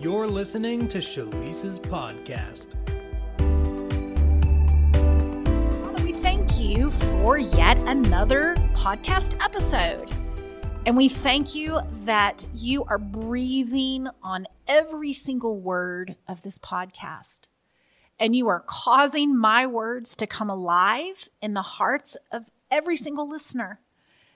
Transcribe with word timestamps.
You're 0.00 0.28
listening 0.28 0.86
to 0.90 0.98
Shalice's 0.98 1.76
podcast. 1.76 2.74
Father, 5.82 6.04
we 6.04 6.12
thank 6.12 6.60
you 6.60 6.88
for 6.88 7.36
yet 7.36 7.78
another 7.78 8.54
podcast 8.74 9.44
episode. 9.44 10.08
And 10.86 10.96
we 10.96 11.08
thank 11.08 11.56
you 11.56 11.80
that 12.04 12.46
you 12.54 12.84
are 12.84 12.98
breathing 12.98 14.06
on 14.22 14.46
every 14.68 15.12
single 15.12 15.58
word 15.58 16.14
of 16.28 16.42
this 16.42 16.60
podcast. 16.60 17.48
And 18.20 18.36
you 18.36 18.46
are 18.46 18.62
causing 18.64 19.36
my 19.36 19.66
words 19.66 20.14
to 20.14 20.28
come 20.28 20.48
alive 20.48 21.28
in 21.42 21.54
the 21.54 21.62
hearts 21.62 22.16
of 22.30 22.52
every 22.70 22.96
single 22.96 23.28
listener. 23.28 23.80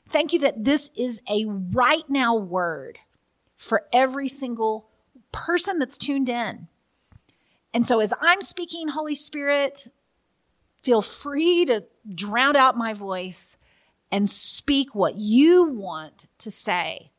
Thank 0.09 0.33
you 0.33 0.41
that 0.41 0.65
this 0.65 0.91
is 0.97 1.23
a 1.31 1.45
right 1.45 2.11
now 2.11 2.35
word 2.35 2.99
for 3.57 3.85
every 3.93 4.27
single 4.27 4.89
person 5.33 5.79
that's 5.79 5.97
tuned 5.97 6.29
in. 6.29 6.69
And 7.75 7.87
so 7.87 8.01
as 8.01 8.13
I'm 8.21 8.43
speaking, 8.43 8.89
Holy 8.89 9.15
Spirit, 9.15 9.89
feel 10.83 11.01
free 11.01 11.65
to 11.65 11.85
drown 12.15 12.57
out 12.57 12.77
my 12.77 12.93
voice 12.93 13.57
and 14.11 14.29
speak 14.29 14.95
what 14.95 15.17
you 15.17 15.65
want 15.65 16.27
to 16.39 16.51
say 16.51 17.13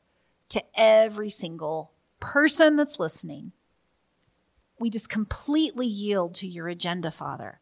to 0.50 0.64
every 0.76 1.30
single 1.30 1.92
person 2.20 2.76
that's 2.76 3.00
listening. 3.00 3.52
We 4.80 4.90
just 4.90 5.10
completely 5.10 5.88
yield 5.88 6.36
to 6.36 6.48
your 6.48 6.68
agenda, 6.68 7.10
Father. 7.10 7.60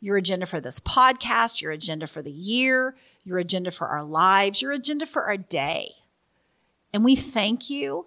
Your 0.00 0.16
agenda 0.16 0.46
for 0.46 0.60
this 0.60 0.80
podcast, 0.80 1.62
your 1.62 1.70
agenda 1.70 2.06
for 2.06 2.20
the 2.20 2.30
year, 2.30 2.96
your 3.22 3.38
agenda 3.38 3.70
for 3.70 3.86
our 3.86 4.04
lives, 4.04 4.60
your 4.60 4.72
agenda 4.72 5.06
for 5.06 5.24
our 5.24 5.36
day. 5.36 5.92
And 6.92 7.04
we 7.04 7.16
thank 7.16 7.70
you 7.70 8.06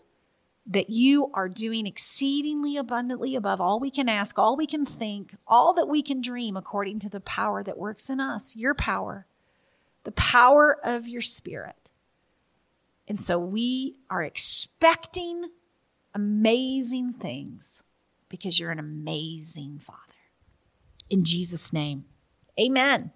that 0.69 0.89
you 0.89 1.31
are 1.33 1.47
doing 1.47 1.87
exceedingly 1.87 2.75
abundantly 2.75 3.35
above 3.35 3.61
all 3.61 3.79
we 3.79 3.89
can 3.89 4.09
ask, 4.09 4.37
all 4.37 4.57
we 4.57 4.67
can 4.67 4.85
think, 4.85 5.35
all 5.47 5.73
that 5.73 5.87
we 5.87 6.01
can 6.01 6.19
dream 6.21 6.57
according 6.57 6.99
to 6.99 7.09
the 7.09 7.21
power 7.21 7.63
that 7.63 7.77
works 7.77 8.09
in 8.09 8.19
us, 8.19 8.55
your 8.55 8.73
power, 8.73 9.25
the 10.03 10.11
power 10.11 10.77
of 10.83 11.07
your 11.07 11.21
spirit. 11.21 11.89
And 13.07 13.19
so 13.19 13.39
we 13.39 13.95
are 14.09 14.21
expecting 14.21 15.51
amazing 16.13 17.13
things 17.13 17.83
because 18.27 18.59
you're 18.59 18.71
an 18.71 18.79
amazing 18.79 19.79
Father. 19.79 20.01
In 21.09 21.23
Jesus' 21.23 21.71
name, 21.71 22.03
amen. 22.59 23.11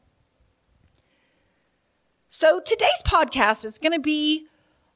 So 2.30 2.62
today's 2.62 3.04
podcast 3.06 3.66
is 3.66 3.78
going 3.78 3.92
to 3.92 4.00
be 4.00 4.48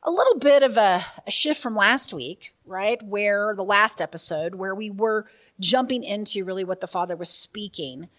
a 0.06 0.12
little 0.12 0.38
bit 0.38 0.62
of 0.62 0.78
a, 0.78 1.04
a, 1.26 1.32
shift 1.32 1.60
from 1.60 1.76
last 1.76 2.14
week, 2.14 2.54
right? 2.64 3.02
Where 3.02 3.54
the 3.56 3.64
last 3.64 4.00
episode, 4.00 4.56
where 4.56 4.76
we 4.76 4.92
were 4.92 5.28
jumping 5.60 6.04
into 6.04 6.46
really 6.46 6.64
what 6.64 6.80
the 6.80 6.88
Father 6.88 7.16
was 7.16 7.30
speaking 7.30 8.10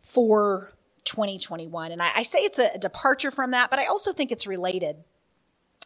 for 0.00 0.72
2021. 1.04 1.92
And 1.92 2.02
I, 2.02 2.10
I 2.16 2.22
say 2.22 2.38
it's 2.40 2.58
a, 2.58 2.70
a 2.74 2.78
departure 2.78 3.30
from 3.30 3.50
that, 3.50 3.68
but 3.68 3.78
I 3.78 3.84
also 3.84 4.12
think 4.12 4.32
it's 4.32 4.46
related. 4.46 4.96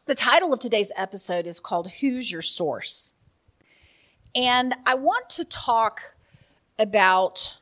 The 0.07 0.15
title 0.15 0.53
of 0.53 0.61
today's 0.61 0.93
episode 0.97 1.47
is 1.47 1.59
called 1.59 1.91
Who's 2.01 2.31
Your 2.31 2.43
Source? 2.43 3.13
And 4.35 4.75
I 4.87 4.95
want 4.95 5.29
to 5.31 5.45
talk 5.45 6.15
about 6.79 7.59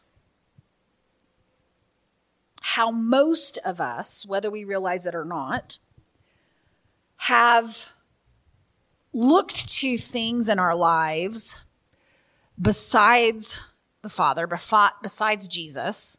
how 2.60 2.90
most 2.90 3.58
of 3.64 3.80
us, 3.80 4.26
whether 4.26 4.50
we 4.50 4.64
realize 4.64 5.06
it 5.06 5.14
or 5.14 5.24
not, 5.24 5.78
have 7.18 7.92
looked 9.12 9.68
to 9.68 9.98
things 9.98 10.48
in 10.48 10.58
our 10.58 10.74
lives 10.74 11.60
besides 12.60 13.64
the 14.02 14.08
Father, 14.08 14.46
besides 14.46 15.48
Jesus, 15.48 16.16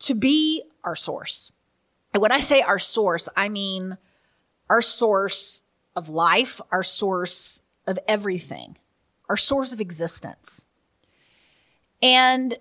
to 0.00 0.14
be 0.14 0.62
our 0.82 0.96
source. 0.96 1.52
And 2.12 2.20
when 2.20 2.32
I 2.32 2.38
say 2.38 2.62
our 2.62 2.78
source, 2.78 3.28
I 3.36 3.48
mean 3.48 3.98
our 4.68 4.82
source 4.82 5.62
of 5.94 6.08
life, 6.08 6.60
our 6.70 6.82
source 6.82 7.60
of 7.86 7.98
everything, 8.08 8.78
our 9.28 9.36
source 9.36 9.72
of 9.72 9.80
existence. 9.80 10.66
And 12.02 12.56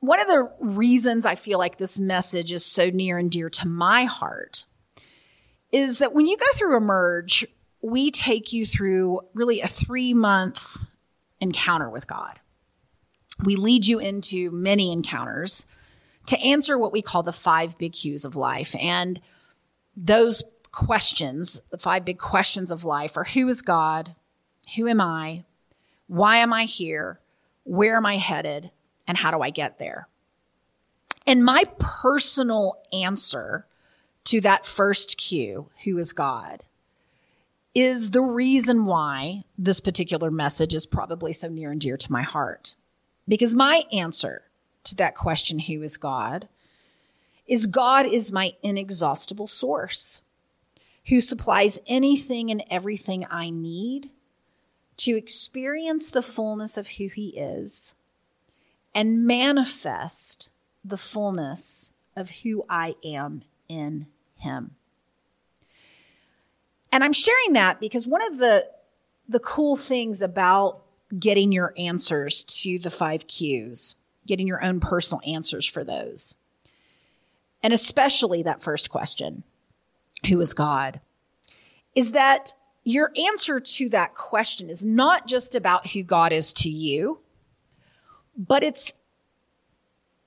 one 0.00 0.20
of 0.20 0.28
the 0.28 0.50
reasons 0.60 1.26
I 1.26 1.34
feel 1.34 1.58
like 1.58 1.78
this 1.78 1.98
message 1.98 2.52
is 2.52 2.64
so 2.64 2.90
near 2.90 3.18
and 3.18 3.30
dear 3.30 3.50
to 3.50 3.68
my 3.68 4.04
heart 4.04 4.64
is 5.72 5.98
that 5.98 6.12
when 6.12 6.26
you 6.26 6.36
go 6.36 6.46
through 6.54 6.76
Emerge, 6.76 7.46
we 7.80 8.10
take 8.10 8.52
you 8.52 8.64
through 8.64 9.20
really 9.34 9.60
a 9.60 9.66
three 9.66 10.14
month 10.14 10.84
encounter 11.40 11.90
with 11.90 12.06
God. 12.06 12.38
We 13.42 13.56
lead 13.56 13.86
you 13.86 13.98
into 13.98 14.50
many 14.52 14.92
encounters 14.92 15.66
to 16.26 16.38
answer 16.38 16.78
what 16.78 16.92
we 16.92 17.02
call 17.02 17.22
the 17.22 17.32
five 17.32 17.76
big 17.78 17.94
Q's 17.94 18.24
of 18.24 18.36
life. 18.36 18.76
And 18.78 19.20
those 19.96 20.44
questions, 20.70 21.60
the 21.70 21.78
five 21.78 22.04
big 22.04 22.18
questions 22.18 22.70
of 22.70 22.84
life, 22.84 23.16
are 23.16 23.24
who 23.24 23.48
is 23.48 23.62
God? 23.62 24.14
Who 24.76 24.86
am 24.86 25.00
I? 25.00 25.44
Why 26.06 26.36
am 26.36 26.52
I 26.52 26.64
here? 26.64 27.18
Where 27.64 27.96
am 27.96 28.06
I 28.06 28.18
headed? 28.18 28.70
And 29.08 29.18
how 29.18 29.30
do 29.30 29.40
I 29.40 29.50
get 29.50 29.78
there? 29.78 30.08
And 31.26 31.44
my 31.44 31.64
personal 31.78 32.80
answer 32.92 33.66
to 34.24 34.40
that 34.40 34.66
first 34.66 35.18
Q, 35.18 35.68
who 35.84 35.98
is 35.98 36.12
God, 36.12 36.62
is 37.74 38.10
the 38.10 38.20
reason 38.20 38.84
why 38.84 39.44
this 39.56 39.80
particular 39.80 40.30
message 40.30 40.74
is 40.74 40.86
probably 40.86 41.32
so 41.32 41.48
near 41.48 41.70
and 41.70 41.80
dear 41.80 41.96
to 41.96 42.12
my 42.12 42.22
heart. 42.22 42.74
Because 43.26 43.54
my 43.54 43.84
answer 43.92 44.42
to 44.84 44.94
that 44.96 45.14
question, 45.14 45.58
who 45.58 45.82
is 45.82 45.96
God, 45.96 46.48
is 47.46 47.66
God 47.66 48.06
is 48.06 48.32
my 48.32 48.52
inexhaustible 48.62 49.46
source 49.46 50.22
who 51.08 51.20
supplies 51.20 51.78
anything 51.86 52.50
and 52.50 52.62
everything 52.70 53.26
I 53.30 53.50
need 53.50 54.10
to 54.98 55.16
experience 55.16 56.10
the 56.10 56.22
fullness 56.22 56.76
of 56.76 56.88
who 56.88 57.08
he 57.08 57.28
is 57.30 57.94
and 58.94 59.26
manifest 59.26 60.50
the 60.84 60.96
fullness 60.96 61.92
of 62.14 62.30
who 62.42 62.64
I 62.68 62.94
am 63.04 63.42
in 63.68 64.06
him. 64.36 64.76
And 66.90 67.02
I'm 67.02 67.12
sharing 67.12 67.54
that 67.54 67.80
because 67.80 68.06
one 68.06 68.22
of 68.22 68.38
the 68.38 68.68
the 69.28 69.40
cool 69.40 69.76
things 69.76 70.20
about 70.20 70.82
getting 71.18 71.52
your 71.52 71.72
answers 71.78 72.44
to 72.44 72.78
the 72.78 72.90
5 72.90 73.26
Qs, 73.26 73.94
getting 74.26 74.46
your 74.46 74.62
own 74.62 74.80
personal 74.80 75.20
answers 75.26 75.66
for 75.66 75.84
those. 75.84 76.36
And 77.62 77.72
especially 77.72 78.42
that 78.42 78.62
first 78.62 78.90
question, 78.90 79.44
who 80.28 80.40
is 80.40 80.54
God? 80.54 81.00
Is 81.94 82.12
that 82.12 82.52
your 82.84 83.12
answer 83.16 83.60
to 83.60 83.88
that 83.90 84.14
question 84.14 84.68
is 84.68 84.84
not 84.84 85.26
just 85.26 85.54
about 85.54 85.88
who 85.88 86.02
God 86.02 86.32
is 86.32 86.52
to 86.54 86.70
you, 86.70 87.20
but 88.36 88.64
it's 88.64 88.92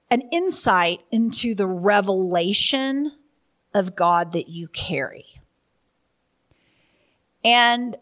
an 0.10 0.22
insight 0.32 1.02
into 1.12 1.56
the 1.56 1.68
revelation 1.68 3.12
of 3.76 3.96
God 3.96 4.32
that 4.32 4.48
you 4.48 4.68
carry. 4.70 5.26
And 7.44 7.98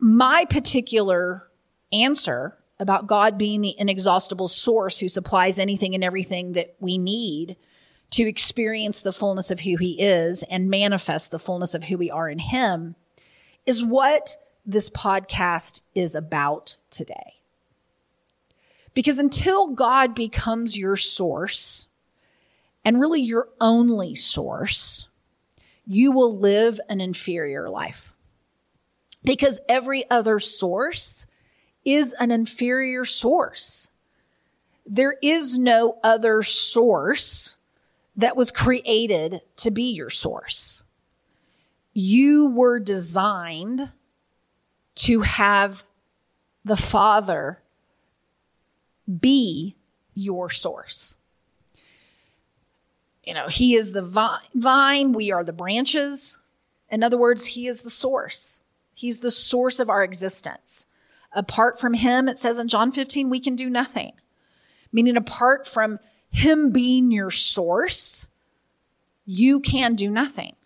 my 0.00 0.46
particular 0.46 1.48
answer 1.92 2.56
about 2.80 3.06
God 3.06 3.36
being 3.36 3.60
the 3.60 3.78
inexhaustible 3.78 4.48
source 4.48 4.98
who 4.98 5.08
supplies 5.08 5.58
anything 5.58 5.94
and 5.94 6.02
everything 6.02 6.52
that 6.52 6.74
we 6.80 6.96
need 6.96 7.56
to 8.10 8.26
experience 8.26 9.02
the 9.02 9.12
fullness 9.12 9.50
of 9.50 9.60
who 9.60 9.76
he 9.76 10.00
is 10.00 10.42
and 10.44 10.70
manifest 10.70 11.30
the 11.30 11.38
fullness 11.38 11.74
of 11.74 11.84
who 11.84 11.98
we 11.98 12.10
are 12.10 12.28
in 12.28 12.38
him 12.38 12.94
is 13.66 13.84
what 13.84 14.36
this 14.64 14.88
podcast 14.88 15.82
is 15.94 16.14
about 16.14 16.76
today. 16.88 17.34
Because 18.94 19.18
until 19.18 19.68
God 19.74 20.14
becomes 20.14 20.78
your 20.78 20.96
source, 20.96 21.87
and 22.88 22.98
really 22.98 23.20
your 23.20 23.50
only 23.60 24.14
source, 24.14 25.08
you 25.84 26.10
will 26.10 26.38
live 26.38 26.80
an 26.88 27.02
inferior 27.02 27.68
life. 27.68 28.14
Because 29.22 29.60
every 29.68 30.08
other 30.10 30.40
source 30.40 31.26
is 31.84 32.14
an 32.14 32.30
inferior 32.30 33.04
source. 33.04 33.90
There 34.86 35.16
is 35.22 35.58
no 35.58 35.98
other 36.02 36.40
source 36.42 37.56
that 38.16 38.38
was 38.38 38.50
created 38.50 39.42
to 39.56 39.70
be 39.70 39.92
your 39.92 40.08
source. 40.08 40.82
You 41.92 42.48
were 42.48 42.80
designed 42.80 43.92
to 44.94 45.20
have 45.20 45.84
the 46.64 46.76
Father 46.78 47.60
be 49.20 49.76
your 50.14 50.48
source 50.48 51.16
you 53.28 53.34
know, 53.34 53.46
he 53.46 53.74
is 53.74 53.92
the 53.92 54.00
vine, 54.54 55.12
we 55.12 55.30
are 55.30 55.44
the 55.44 55.52
branches. 55.52 56.38
In 56.88 57.02
other 57.02 57.18
words, 57.18 57.44
he 57.44 57.66
is 57.66 57.82
the 57.82 57.90
source. 57.90 58.62
He's 58.94 59.18
the 59.18 59.30
source 59.30 59.78
of 59.78 59.90
our 59.90 60.02
existence. 60.02 60.86
Apart 61.32 61.78
from 61.78 61.92
him, 61.92 62.26
it 62.26 62.38
says 62.38 62.58
in 62.58 62.68
John 62.68 62.90
15, 62.90 63.28
we 63.28 63.38
can 63.38 63.54
do 63.54 63.68
nothing. 63.68 64.12
Meaning 64.92 65.18
apart 65.18 65.66
from 65.66 65.98
him 66.30 66.70
being 66.70 67.12
your 67.12 67.30
source, 67.30 68.28
you 69.26 69.60
can 69.60 69.94
do 69.94 70.10
nothing. 70.10 70.56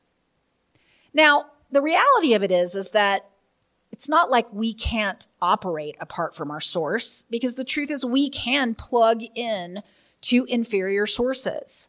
Now, 1.12 1.46
the 1.72 1.82
reality 1.82 2.34
of 2.34 2.44
it 2.44 2.52
is, 2.52 2.76
is 2.76 2.90
that 2.90 3.28
it's 3.90 4.08
not 4.08 4.30
like 4.30 4.52
we 4.52 4.72
can't 4.72 5.26
operate 5.40 5.96
apart 5.98 6.36
from 6.36 6.52
our 6.52 6.60
source 6.60 7.26
because 7.28 7.56
the 7.56 7.64
truth 7.64 7.90
is 7.90 8.06
we 8.06 8.30
can 8.30 8.76
plug 8.76 9.24
in 9.34 9.82
to 10.20 10.44
inferior 10.44 11.06
sources. 11.06 11.88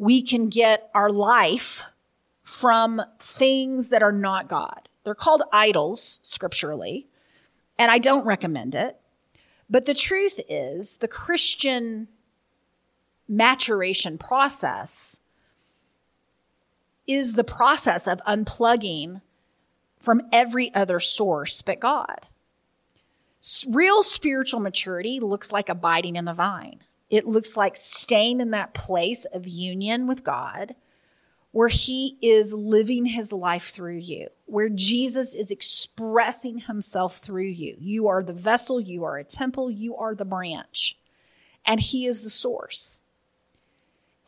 We 0.00 0.22
can 0.22 0.48
get 0.48 0.88
our 0.94 1.12
life 1.12 1.84
from 2.40 3.02
things 3.18 3.90
that 3.90 4.02
are 4.02 4.12
not 4.12 4.48
God. 4.48 4.88
They're 5.04 5.14
called 5.14 5.42
idols 5.52 6.20
scripturally, 6.22 7.06
and 7.78 7.90
I 7.90 7.98
don't 7.98 8.24
recommend 8.24 8.74
it. 8.74 8.98
But 9.68 9.84
the 9.84 9.92
truth 9.92 10.40
is, 10.48 10.96
the 10.96 11.06
Christian 11.06 12.08
maturation 13.28 14.16
process 14.16 15.20
is 17.06 17.34
the 17.34 17.44
process 17.44 18.06
of 18.06 18.22
unplugging 18.26 19.20
from 19.98 20.22
every 20.32 20.74
other 20.74 20.98
source 20.98 21.60
but 21.60 21.78
God. 21.78 22.26
Real 23.68 24.02
spiritual 24.02 24.60
maturity 24.60 25.20
looks 25.20 25.52
like 25.52 25.68
abiding 25.68 26.16
in 26.16 26.24
the 26.24 26.32
vine. 26.32 26.80
It 27.10 27.26
looks 27.26 27.56
like 27.56 27.76
staying 27.76 28.40
in 28.40 28.52
that 28.52 28.72
place 28.72 29.24
of 29.26 29.46
union 29.46 30.06
with 30.06 30.24
God 30.24 30.74
where 31.52 31.68
he 31.68 32.16
is 32.22 32.54
living 32.54 33.06
his 33.06 33.32
life 33.32 33.70
through 33.70 33.96
you, 33.96 34.28
where 34.46 34.68
Jesus 34.68 35.34
is 35.34 35.50
expressing 35.50 36.60
himself 36.60 37.18
through 37.18 37.48
you. 37.48 37.76
You 37.78 38.06
are 38.08 38.22
the 38.22 38.32
vessel, 38.32 38.80
you 38.80 39.04
are 39.04 39.16
a 39.18 39.24
temple, 39.24 39.70
you 39.70 39.96
are 39.96 40.14
the 40.14 40.24
branch, 40.24 40.96
and 41.64 41.80
he 41.80 42.06
is 42.06 42.22
the 42.22 42.30
source. 42.30 43.00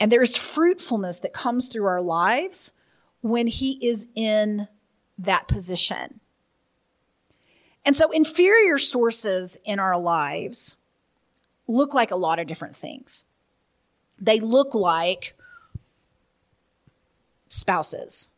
And 0.00 0.11
there's 0.11 0.37
fruitfulness 0.37 1.20
that 1.20 1.32
comes 1.32 1.69
through 1.69 1.87
our 1.87 2.02
lives 2.02 2.73
when 3.20 3.46
he 3.46 3.79
is 3.87 4.08
in 4.17 4.67
that 5.17 5.46
position. 5.46 6.19
And 7.84 7.96
so 7.96 8.11
inferior 8.11 8.79
sources 8.79 9.58
in 9.64 9.79
our 9.79 9.96
lives 9.96 10.76
look 11.66 11.94
like 11.94 12.10
a 12.10 12.16
lot 12.16 12.38
of 12.38 12.46
different 12.46 12.76
things. 12.76 13.24
They 14.18 14.40
look 14.40 14.74
like 14.74 15.34
spouses. 17.48 18.28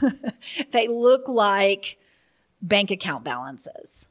they 0.72 0.88
look 0.88 1.28
like 1.28 1.98
bank 2.60 2.90
account 2.90 3.24
balances. 3.24 4.08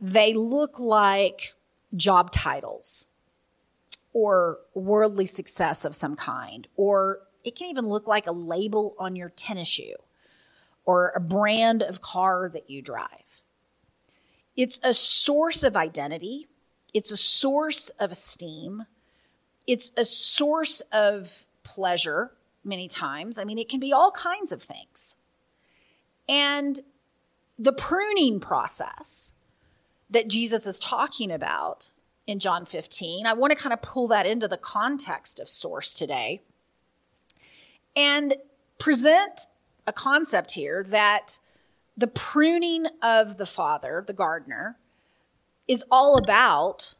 They 0.00 0.34
look 0.34 0.78
like 0.78 1.54
job 1.94 2.32
titles 2.32 3.06
or 4.12 4.58
worldly 4.74 5.26
success 5.26 5.84
of 5.84 5.94
some 5.94 6.16
kind, 6.16 6.66
or 6.76 7.20
it 7.44 7.56
can 7.56 7.68
even 7.68 7.86
look 7.86 8.06
like 8.06 8.26
a 8.26 8.32
label 8.32 8.94
on 8.98 9.16
your 9.16 9.30
tennis 9.30 9.68
shoe 9.68 9.94
or 10.84 11.12
a 11.14 11.20
brand 11.20 11.82
of 11.82 12.00
car 12.00 12.50
that 12.52 12.68
you 12.68 12.82
drive. 12.82 13.42
It's 14.56 14.78
a 14.82 14.92
source 14.92 15.62
of 15.62 15.76
identity. 15.76 16.48
It's 16.94 17.10
a 17.10 17.16
source 17.16 17.88
of 17.98 18.10
esteem. 18.12 18.86
It's 19.66 19.92
a 19.96 20.04
source 20.04 20.82
of 20.92 21.46
pleasure 21.62 22.32
many 22.64 22.88
times. 22.88 23.38
I 23.38 23.44
mean, 23.44 23.58
it 23.58 23.68
can 23.68 23.80
be 23.80 23.92
all 23.92 24.10
kinds 24.10 24.52
of 24.52 24.62
things. 24.62 25.16
And 26.28 26.80
the 27.58 27.72
pruning 27.72 28.40
process 28.40 29.34
that 30.10 30.28
Jesus 30.28 30.66
is 30.66 30.78
talking 30.78 31.30
about 31.30 31.90
in 32.26 32.38
John 32.38 32.64
15, 32.64 33.26
I 33.26 33.32
want 33.32 33.50
to 33.50 33.56
kind 33.56 33.72
of 33.72 33.82
pull 33.82 34.08
that 34.08 34.26
into 34.26 34.46
the 34.46 34.56
context 34.56 35.40
of 35.40 35.48
source 35.48 35.94
today 35.94 36.42
and 37.96 38.36
present 38.78 39.42
a 39.86 39.92
concept 39.92 40.52
here 40.52 40.84
that 40.84 41.38
the 41.96 42.06
pruning 42.06 42.86
of 43.02 43.36
the 43.38 43.46
father, 43.46 44.04
the 44.06 44.12
gardener, 44.12 44.78
is 45.68 45.84
all 45.90 46.16
about 46.16 46.94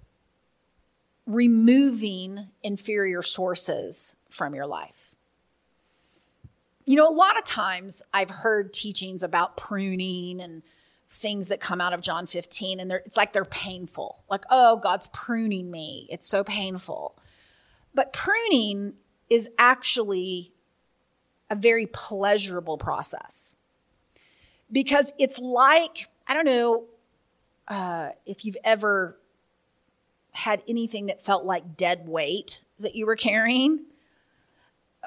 removing 1.26 2.48
inferior 2.62 3.22
sources 3.22 4.16
from 4.28 4.54
your 4.54 4.66
life. 4.66 5.14
You 6.84 6.96
know, 6.96 7.08
a 7.08 7.14
lot 7.14 7.38
of 7.38 7.44
times 7.44 8.02
I've 8.12 8.30
heard 8.30 8.72
teachings 8.72 9.22
about 9.22 9.56
pruning 9.56 10.40
and 10.40 10.62
things 11.08 11.48
that 11.48 11.60
come 11.60 11.80
out 11.80 11.92
of 11.92 12.00
John 12.00 12.26
15, 12.26 12.80
and 12.80 12.90
it's 12.90 13.16
like 13.16 13.32
they're 13.32 13.44
painful. 13.44 14.24
Like, 14.28 14.44
oh, 14.50 14.76
God's 14.76 15.08
pruning 15.08 15.70
me. 15.70 16.08
It's 16.10 16.26
so 16.26 16.42
painful. 16.42 17.16
But 17.94 18.12
pruning 18.12 18.94
is 19.28 19.50
actually 19.58 20.52
a 21.50 21.54
very 21.54 21.86
pleasurable 21.86 22.78
process 22.78 23.54
because 24.72 25.12
it's 25.18 25.38
like, 25.38 26.08
I 26.26 26.34
don't 26.34 26.46
know 26.46 26.84
uh, 27.68 28.10
if 28.26 28.44
you've 28.44 28.56
ever 28.64 29.18
had 30.32 30.62
anything 30.66 31.06
that 31.06 31.20
felt 31.20 31.44
like 31.44 31.76
dead 31.76 32.08
weight 32.08 32.62
that 32.78 32.94
you 32.94 33.06
were 33.06 33.16
carrying, 33.16 33.80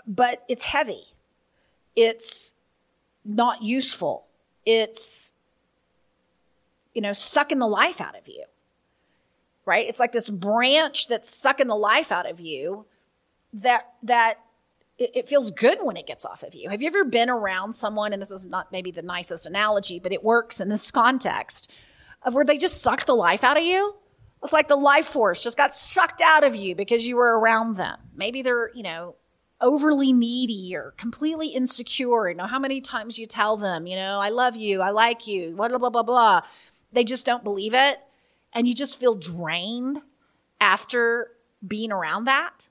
but 0.08 0.44
it's 0.48 0.66
heavy 0.66 1.16
it's 1.96 2.54
not 3.24 3.62
useful. 3.62 4.26
It's, 4.66 5.34
you 6.94 7.02
know, 7.02 7.14
sucking 7.14 7.60
the 7.60 7.68
life 7.68 8.02
out 8.02 8.18
of 8.18 8.28
you, 8.28 8.44
right? 9.66 9.88
It's 9.88 10.00
like 10.00 10.12
this 10.12 10.30
branch 10.30 11.08
that's 11.08 11.30
sucking 11.30 11.68
the 11.68 11.76
life 11.76 12.12
out 12.12 12.30
of 12.30 12.40
you 12.40 12.86
that, 13.54 13.94
that 14.04 14.36
it, 14.98 15.28
feels 15.28 15.52
good 15.52 15.80
when 15.82 15.98
it 15.98 16.08
gets 16.08 16.26
off 16.26 16.44
of 16.44 16.56
you. 16.56 16.70
Have 16.70 16.82
you 16.82 16.88
ever 16.88 17.04
been 17.04 17.30
around 17.30 17.74
someone, 17.74 18.14
and 18.14 18.22
this 18.22 18.32
is 18.32 18.46
not 18.46 18.72
maybe 18.72 18.92
the 18.92 19.02
nicest 19.02 19.46
analogy, 19.46 20.00
but 20.00 20.14
it 20.14 20.24
works 20.24 20.60
in 20.60 20.70
this 20.70 20.92
context 20.92 21.72
of 22.26 22.34
where 22.34 22.44
they 22.44 22.58
just 22.58 22.82
suck 22.82 23.06
the 23.06 23.16
life 23.16 23.44
out 23.44 23.58
of 23.58 23.64
you? 23.64 23.96
It's 24.44 24.52
like 24.52 24.68
the 24.68 24.76
life 24.76 25.06
force 25.06 25.42
just 25.42 25.58
got 25.58 25.74
sucked 25.74 26.22
out 26.22 26.44
of 26.44 26.56
you 26.56 26.76
because 26.76 27.08
you 27.08 27.16
were 27.16 27.40
around 27.40 27.78
them. 27.78 27.98
Maybe 28.14 28.42
they're, 28.42 28.70
you 28.76 28.84
know, 28.84 29.16
overly 29.62 30.12
needy 30.12 30.76
or 30.76 30.94
completely 30.98 31.48
insecure. 31.48 32.30
You 32.30 32.36
know, 32.36 32.46
how 32.46 32.60
many 32.60 32.82
times 32.82 33.18
you 33.18 33.26
tell 33.26 33.58
them, 33.58 33.88
you 33.88 33.96
know, 33.96 34.20
I 34.20 34.30
love 34.30 34.56
you, 34.56 34.82
I 34.82 34.90
like 34.90 35.26
you, 35.26 35.56
blah, 35.56 35.70
blah, 35.70 35.90
blah, 35.90 36.04
blah. 36.04 36.42
They 36.92 37.04
just 37.04 37.26
don't 37.26 37.44
believe 37.44 37.74
it. 37.74 38.00
And 38.54 38.68
you 38.68 38.74
just 38.74 39.00
feel 39.00 39.16
drained 39.16 40.02
after 40.60 41.32
being 41.66 41.92
around 41.92 42.26
that. 42.26 42.70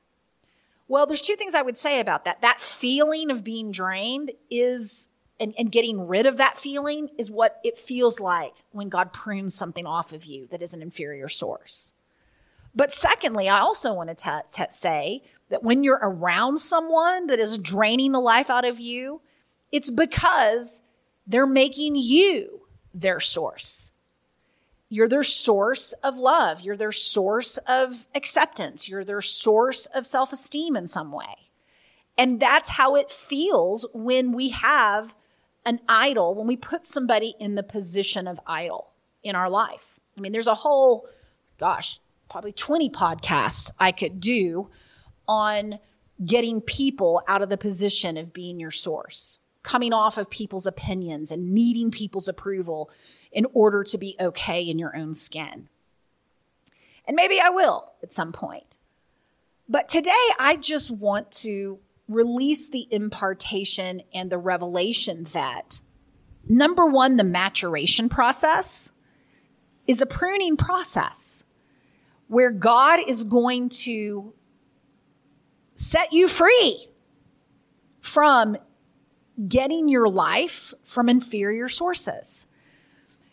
Well, 0.87 1.07
there's 1.07 1.23
two 1.23 1.37
things 1.37 1.55
I 1.55 1.63
would 1.63 1.79
say 1.79 1.99
about 1.99 2.25
that. 2.25 2.43
That 2.43 2.61
feeling 2.61 3.31
of 3.31 3.43
being 3.43 3.73
drained 3.73 4.33
is, 4.51 5.09
and, 5.41 5.55
and 5.59 5.73
getting 5.73 6.07
rid 6.07 6.27
of 6.27 6.37
that 6.37 6.59
feeling 6.59 7.09
is 7.19 7.31
what 7.31 7.61
it 7.65 7.77
feels 7.77 8.21
like 8.21 8.55
when 8.71 8.89
God 8.89 9.13
prunes 9.13 9.55
something 9.55 9.87
off 9.87 10.13
of 10.13 10.25
you 10.25 10.47
that 10.49 10.63
is 10.63 10.75
an 10.75 10.83
inferior 10.83 11.29
source. 11.29 11.93
But 12.75 12.93
secondly, 12.93 13.49
I 13.49 13.61
also 13.61 13.95
want 13.95 14.11
to 14.11 14.15
t- 14.15 14.63
t- 14.63 14.71
say 14.71 15.23
that 15.49 15.63
when 15.63 15.85
you're 15.85 16.01
around 16.03 16.59
someone 16.59 17.27
that 17.27 17.39
is 17.39 17.59
draining 17.59 18.13
the 18.13 18.21
life 18.21 18.51
out 18.51 18.65
of 18.65 18.81
you, 18.81 19.21
it's 19.71 19.91
because 19.91 20.83
they're 21.27 21.47
making 21.47 21.97
you 21.97 22.63
their 22.93 23.21
source. 23.21 23.93
You're 24.89 25.09
their 25.09 25.25
source 25.25 25.93
of 26.05 26.19
love. 26.19 26.61
You're 26.61 26.77
their 26.77 26.93
source 26.93 27.59
of 27.67 28.07
acceptance. 28.15 28.89
You're 28.89 29.05
their 29.05 29.21
source 29.21 29.87
of 29.87 30.07
self 30.07 30.33
esteem 30.33 30.77
in 30.77 30.87
some 30.87 31.11
way. 31.11 31.51
And 32.17 32.39
that's 32.39 32.71
how 32.71 32.95
it 32.95 33.11
feels 33.11 33.87
when 33.93 34.33
we 34.33 34.51
have 34.51 35.17
an 35.67 35.81
idol, 35.89 36.35
when 36.35 36.47
we 36.47 36.57
put 36.57 36.87
somebody 36.87 37.35
in 37.41 37.55
the 37.55 37.63
position 37.63 38.27
of 38.27 38.39
idol 38.47 38.91
in 39.23 39.35
our 39.35 39.49
life. 39.49 39.99
I 40.17 40.21
mean, 40.21 40.33
there's 40.33 40.47
a 40.47 40.55
whole, 40.55 41.09
gosh, 41.59 41.99
probably 42.29 42.53
20 42.53 42.91
podcasts 42.91 43.71
I 43.79 43.93
could 43.93 44.21
do 44.21 44.71
on 45.27 45.79
getting 46.25 46.61
people 46.61 47.23
out 47.27 47.43
of 47.43 47.49
the 47.49 47.57
position 47.57 48.17
of 48.17 48.33
being 48.33 48.61
your 48.61 48.71
source, 48.71 49.39
coming 49.63 49.93
off 49.93 50.19
of 50.19 50.31
people's 50.31 50.67
opinions 50.67 51.31
and 51.31 51.53
needing 51.53 51.91
people's 51.91 52.29
approval 52.29 52.91
in 53.33 53.47
order 53.53 53.83
to 53.83 53.99
be 53.99 54.17
okay 54.21 54.63
in 54.63 54.79
your 54.79 54.97
own 54.97 55.15
skin. 55.15 55.69
And 57.07 57.17
maybe 57.17 57.41
I 57.41 57.51
will 57.51 57.93
at 58.03 58.13
some 58.13 58.33
point. 58.33 58.79
But 59.69 59.89
today 59.89 60.13
I 60.39 60.57
just 60.57 60.91
want 60.91 61.31
to 61.33 61.79
release 62.09 62.69
the 62.69 62.87
impartation 62.91 64.03
and 64.13 64.31
the 64.31 64.39
revelation 64.39 65.25
that 65.33 65.81
number 66.49 66.87
one, 66.87 67.17
the 67.17 67.25
maturation 67.25 68.09
process 68.09 68.93
is 69.87 70.01
a 70.01 70.07
pruning 70.07 70.57
process 70.57 71.45
where 72.29 72.51
God 72.51 73.01
is 73.07 73.25
going 73.25 73.69
to 73.69 74.35
set 75.75 76.13
you 76.13 76.29
free 76.29 76.89
from 78.01 78.57
getting 79.49 79.89
your 79.89 80.09
life 80.09 80.73
from 80.85 81.09
inferior 81.09 81.69
sources. 81.69 82.47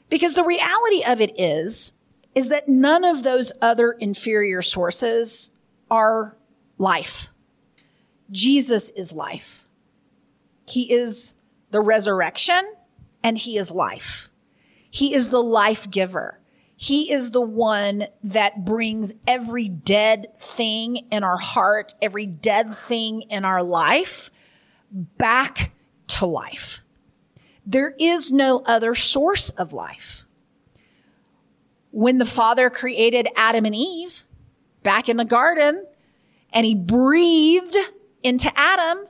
Because 0.09 0.33
the 0.33 0.43
reality 0.43 1.03
of 1.05 1.21
it 1.21 1.39
is, 1.39 1.93
is 2.35 2.49
that 2.49 2.67
none 2.67 3.03
of 3.03 3.23
those 3.23 3.51
other 3.61 3.91
inferior 3.93 4.61
sources 4.61 5.51
are 5.89 6.37
life. 6.77 7.30
Jesus 8.31 8.89
is 8.91 9.13
life. 9.13 9.67
He 10.67 10.91
is 10.91 11.35
the 11.71 11.81
resurrection 11.81 12.61
and 13.23 13.37
he 13.37 13.57
is 13.57 13.71
life. 13.71 14.29
He 14.89 15.13
is 15.13 15.29
the 15.29 15.41
life 15.41 15.89
giver. 15.89 16.39
He 16.75 17.11
is 17.11 17.31
the 17.31 17.41
one 17.41 18.05
that 18.23 18.65
brings 18.65 19.13
every 19.27 19.69
dead 19.69 20.27
thing 20.39 21.07
in 21.11 21.23
our 21.23 21.37
heart, 21.37 21.93
every 22.01 22.25
dead 22.25 22.73
thing 22.73 23.21
in 23.23 23.45
our 23.45 23.63
life 23.63 24.31
back 24.91 25.73
to 26.07 26.25
life. 26.25 26.81
There 27.65 27.93
is 27.99 28.31
no 28.31 28.63
other 28.65 28.95
source 28.95 29.51
of 29.51 29.73
life. 29.73 30.25
When 31.91 32.17
the 32.17 32.25
Father 32.25 32.69
created 32.69 33.27
Adam 33.35 33.65
and 33.65 33.75
Eve 33.75 34.23
back 34.81 35.07
in 35.07 35.17
the 35.17 35.25
garden 35.25 35.85
and 36.51 36.65
he 36.65 36.73
breathed 36.73 37.77
into 38.23 38.51
Adam, 38.55 39.05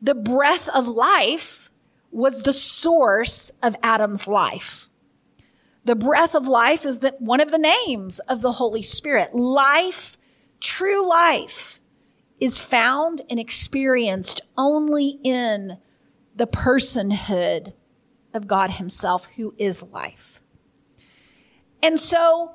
the 0.00 0.14
breath 0.14 0.68
of 0.74 0.86
life 0.86 1.72
was 2.10 2.42
the 2.42 2.52
source 2.52 3.50
of 3.62 3.76
Adam's 3.82 4.26
life. 4.26 4.88
The 5.84 5.96
breath 5.96 6.34
of 6.34 6.46
life 6.46 6.84
is 6.84 7.00
that 7.00 7.20
one 7.20 7.40
of 7.40 7.50
the 7.50 7.58
names 7.58 8.18
of 8.20 8.42
the 8.42 8.52
Holy 8.52 8.82
Spirit. 8.82 9.34
Life, 9.34 10.18
true 10.60 11.08
life 11.08 11.80
is 12.40 12.58
found 12.58 13.22
and 13.28 13.40
experienced 13.40 14.40
only 14.56 15.18
in 15.24 15.78
the 16.36 16.46
personhood 16.46 17.72
of 18.32 18.46
God 18.46 18.72
himself 18.72 19.26
who 19.36 19.54
is 19.58 19.82
life. 19.82 20.42
And 21.82 21.98
so 21.98 22.52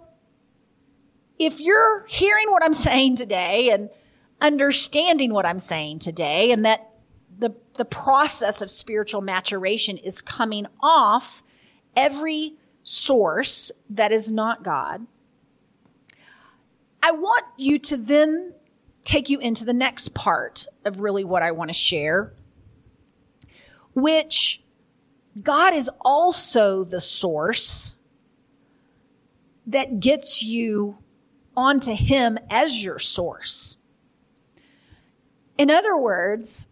if 1.39 1.59
you're 1.59 2.05
hearing 2.07 2.51
what 2.51 2.63
I'm 2.63 2.73
saying 2.87 3.17
today 3.17 3.71
and 3.71 3.89
understanding 4.43 5.33
what 5.33 5.45
I'm 5.45 5.57
saying 5.57 5.99
today 5.99 6.51
and 6.51 6.65
that 6.65 6.89
the, 7.39 7.55
the 7.75 7.85
process 7.85 8.61
of 8.61 8.69
spiritual 8.69 9.21
maturation 9.21 9.97
is 9.97 10.21
coming 10.21 10.67
off 10.81 11.41
every 11.95 12.53
source 12.83 13.71
that 13.89 14.11
is 14.11 14.31
not 14.31 14.61
God, 14.61 15.07
I 17.01 17.11
want 17.11 17.45
you 17.57 17.79
to 17.79 17.97
then 17.97 18.53
take 19.03 19.29
you 19.29 19.39
into 19.39 19.65
the 19.65 19.73
next 19.73 20.13
part 20.13 20.67
of 20.85 20.99
really 20.99 21.23
what 21.23 21.41
I 21.41 21.51
want 21.51 21.69
to 21.69 21.73
share, 21.73 22.33
which 23.93 24.61
God 25.41 25.73
is 25.73 25.89
also 26.01 26.83
the 26.83 27.01
source 27.01 27.95
that 29.65 29.99
gets 29.99 30.43
you 30.43 30.97
onto 31.55 31.93
Him 31.93 32.37
as 32.49 32.83
your 32.83 32.99
source. 32.99 33.77
In 35.57 35.69
other 35.69 35.95
words, 35.95 36.67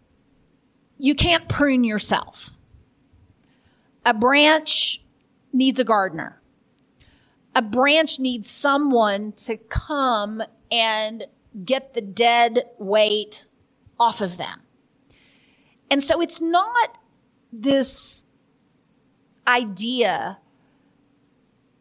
you 0.97 1.15
can't 1.15 1.47
prune 1.47 1.83
yourself. 1.83 2.51
A 4.05 4.13
branch 4.13 5.03
needs 5.53 5.79
a 5.79 5.83
gardener. 5.83 6.41
A 7.53 7.61
branch 7.61 8.19
needs 8.19 8.49
someone 8.49 9.33
to 9.33 9.57
come 9.57 10.41
and 10.71 11.25
get 11.65 11.93
the 11.93 12.01
dead 12.01 12.63
weight 12.77 13.45
off 13.99 14.21
of 14.21 14.37
them. 14.37 14.61
And 15.89 16.01
so 16.01 16.21
it's 16.21 16.39
not 16.39 16.97
this 17.51 18.25
idea 19.47 20.39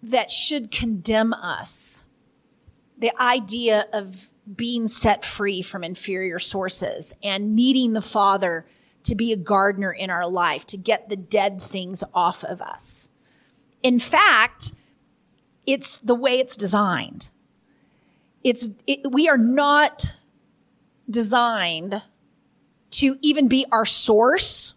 that 0.03 0.31
should 0.31 0.71
condemn 0.71 1.33
us. 1.33 2.05
The 3.01 3.13
idea 3.21 3.87
of 3.93 4.29
being 4.57 4.87
set 4.87 5.25
free 5.25 5.63
from 5.63 5.85
inferior 5.85 6.39
sources 6.39 7.15
and 7.23 7.55
needing 7.55 7.93
the 7.93 8.03
Father 8.03 8.67
to 9.05 9.15
be 9.15 9.33
a 9.33 9.37
gardener 9.37 9.93
in 9.93 10.11
our 10.11 10.29
life, 10.29 10.67
to 10.67 10.77
get 10.77 11.09
the 11.09 11.17
dead 11.17 11.61
things 11.61 12.05
off 12.15 12.45
of 12.45 12.61
us. 12.61 13.09
In 13.83 13.99
fact, 13.99 14.73
it's 15.67 15.99
the 15.99 16.15
way 16.15 16.39
it's 16.39 16.57
designed. 16.57 17.31
It's, 18.45 18.69
it, 18.87 19.11
we 19.11 19.29
are 19.29 19.39
not 19.39 20.17
designed 21.09 22.03
to 22.91 23.17
even 23.23 23.49
be 23.49 23.67
our 23.73 23.87
source 23.87 24.75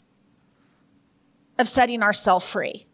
of 1.59 1.67
setting 1.67 2.01
ourselves 2.01 2.49
free. 2.49 2.87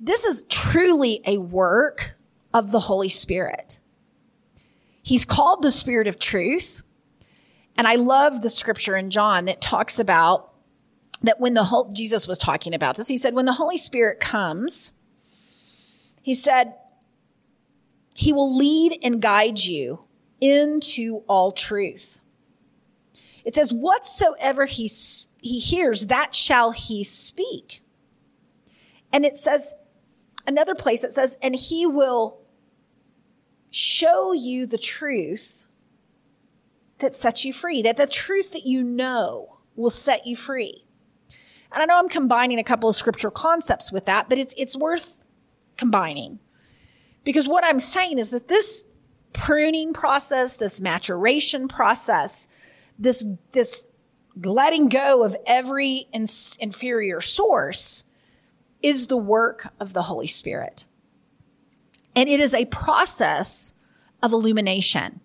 This 0.00 0.24
is 0.24 0.44
truly 0.48 1.20
a 1.26 1.38
work 1.38 2.16
of 2.54 2.70
the 2.70 2.80
Holy 2.80 3.08
Spirit. 3.08 3.80
He's 5.02 5.24
called 5.24 5.62
the 5.62 5.70
Spirit 5.70 6.06
of 6.06 6.18
truth. 6.18 6.82
And 7.76 7.88
I 7.88 7.94
love 7.94 8.42
the 8.42 8.50
scripture 8.50 8.96
in 8.96 9.10
John 9.10 9.46
that 9.46 9.60
talks 9.60 9.98
about 9.98 10.52
that 11.22 11.40
when 11.40 11.54
the 11.54 11.64
whole, 11.64 11.90
Jesus 11.90 12.28
was 12.28 12.38
talking 12.38 12.74
about 12.74 12.96
this, 12.96 13.08
he 13.08 13.16
said, 13.16 13.34
when 13.34 13.46
the 13.46 13.54
Holy 13.54 13.78
Spirit 13.78 14.20
comes, 14.20 14.92
he 16.20 16.34
said, 16.34 16.74
he 18.14 18.32
will 18.32 18.56
lead 18.56 18.98
and 19.02 19.22
guide 19.22 19.64
you 19.64 20.04
into 20.40 21.22
all 21.28 21.52
truth. 21.52 22.20
It 23.44 23.54
says, 23.54 23.72
whatsoever 23.72 24.66
he, 24.66 24.90
he 25.40 25.58
hears, 25.58 26.06
that 26.06 26.34
shall 26.34 26.72
he 26.72 27.02
speak. 27.02 27.82
And 29.12 29.24
it 29.24 29.36
says, 29.36 29.74
another 30.46 30.74
place 30.74 31.04
it 31.04 31.12
says, 31.12 31.38
and 31.42 31.56
he 31.56 31.86
will 31.86 32.41
show 34.02 34.32
you 34.32 34.66
the 34.66 34.78
truth 34.78 35.66
that 36.98 37.14
sets 37.14 37.44
you 37.44 37.52
free, 37.52 37.82
that 37.82 37.96
the 37.96 38.06
truth 38.06 38.52
that 38.52 38.66
you 38.66 38.82
know 38.82 39.58
will 39.76 39.90
set 39.90 40.26
you 40.26 40.34
free. 40.34 40.84
And 41.72 41.82
I 41.82 41.86
know 41.86 41.98
I'm 41.98 42.08
combining 42.08 42.58
a 42.58 42.64
couple 42.64 42.88
of 42.88 42.96
scriptural 42.96 43.30
concepts 43.30 43.92
with 43.92 44.06
that, 44.06 44.28
but 44.28 44.38
it's, 44.38 44.54
it's 44.58 44.76
worth 44.76 45.18
combining. 45.76 46.38
Because 47.24 47.48
what 47.48 47.64
I'm 47.64 47.78
saying 47.78 48.18
is 48.18 48.30
that 48.30 48.48
this 48.48 48.84
pruning 49.32 49.92
process, 49.92 50.56
this 50.56 50.80
maturation 50.80 51.68
process, 51.68 52.48
this, 52.98 53.24
this 53.52 53.84
letting 54.42 54.88
go 54.88 55.24
of 55.24 55.36
every 55.46 56.06
inferior 56.12 57.20
source 57.20 58.04
is 58.82 59.06
the 59.06 59.16
work 59.16 59.72
of 59.78 59.92
the 59.92 60.02
Holy 60.02 60.26
Spirit. 60.26 60.86
And 62.14 62.28
it 62.28 62.40
is 62.40 62.52
a 62.52 62.66
process 62.66 63.72
of 64.22 64.32
illumination. 64.32 65.20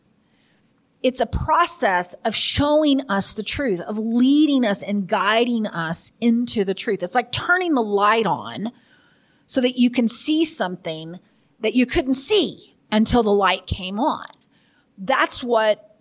It's 1.04 1.20
a 1.20 1.26
process 1.28 2.16
of 2.26 2.36
showing 2.36 3.02
us 3.10 3.34
the 3.34 3.44
truth, 3.44 3.82
of 3.82 3.98
leading 3.98 4.66
us 4.66 4.82
and 4.82 5.08
guiding 5.08 5.68
us 5.68 6.12
into 6.20 6.66
the 6.66 6.74
truth. 6.74 7.04
It's 7.04 7.16
like 7.16 7.32
turning 7.32 7.76
the 7.76 7.84
light 7.84 8.26
on 8.26 8.72
so 9.46 9.62
that 9.62 9.78
you 9.78 9.90
can 9.90 10.08
see 10.08 10.44
something 10.44 11.20
that 11.60 11.76
you 11.76 11.86
couldn't 11.86 12.16
see 12.16 12.76
until 12.92 13.24
the 13.24 13.32
light 13.32 13.68
came 13.68 14.00
on. 14.00 14.28
That's 14.98 15.44
what 15.44 15.98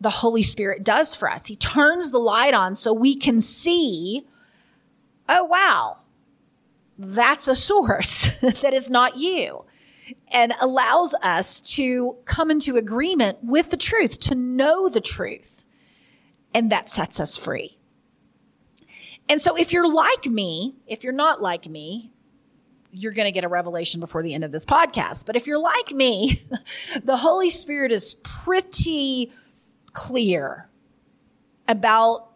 the 0.00 0.10
Holy 0.10 0.42
Spirit 0.42 0.82
does 0.82 1.14
for 1.14 1.30
us. 1.30 1.46
He 1.46 1.56
turns 1.56 2.10
the 2.10 2.18
light 2.18 2.54
on 2.54 2.74
so 2.74 2.92
we 2.92 3.14
can 3.14 3.40
see, 3.40 4.26
oh 5.28 5.44
wow, 5.44 5.98
that's 6.98 7.48
a 7.48 7.54
source 7.54 8.30
that 8.40 8.72
is 8.72 8.88
not 8.88 9.18
you 9.18 9.64
and 10.30 10.54
allows 10.60 11.14
us 11.22 11.60
to 11.60 12.16
come 12.24 12.50
into 12.50 12.76
agreement 12.76 13.38
with 13.42 13.70
the 13.70 13.76
truth, 13.76 14.18
to 14.20 14.34
know 14.34 14.88
the 14.88 15.00
truth. 15.00 15.64
And 16.54 16.70
that 16.72 16.88
sets 16.88 17.20
us 17.20 17.36
free. 17.36 17.78
And 19.28 19.40
so 19.40 19.56
if 19.56 19.72
you're 19.72 19.92
like 19.92 20.26
me, 20.26 20.76
if 20.86 21.04
you're 21.04 21.12
not 21.12 21.42
like 21.42 21.68
me, 21.68 22.12
you're 22.90 23.12
going 23.12 23.26
to 23.26 23.32
get 23.32 23.44
a 23.44 23.48
revelation 23.48 24.00
before 24.00 24.22
the 24.22 24.32
end 24.32 24.44
of 24.44 24.52
this 24.52 24.64
podcast. 24.64 25.26
But 25.26 25.36
if 25.36 25.46
you're 25.46 25.60
like 25.60 25.92
me, 25.92 26.42
the 27.04 27.16
Holy 27.16 27.50
Spirit 27.50 27.92
is 27.92 28.16
pretty 28.22 29.32
clear 29.92 30.68
about 31.66 32.30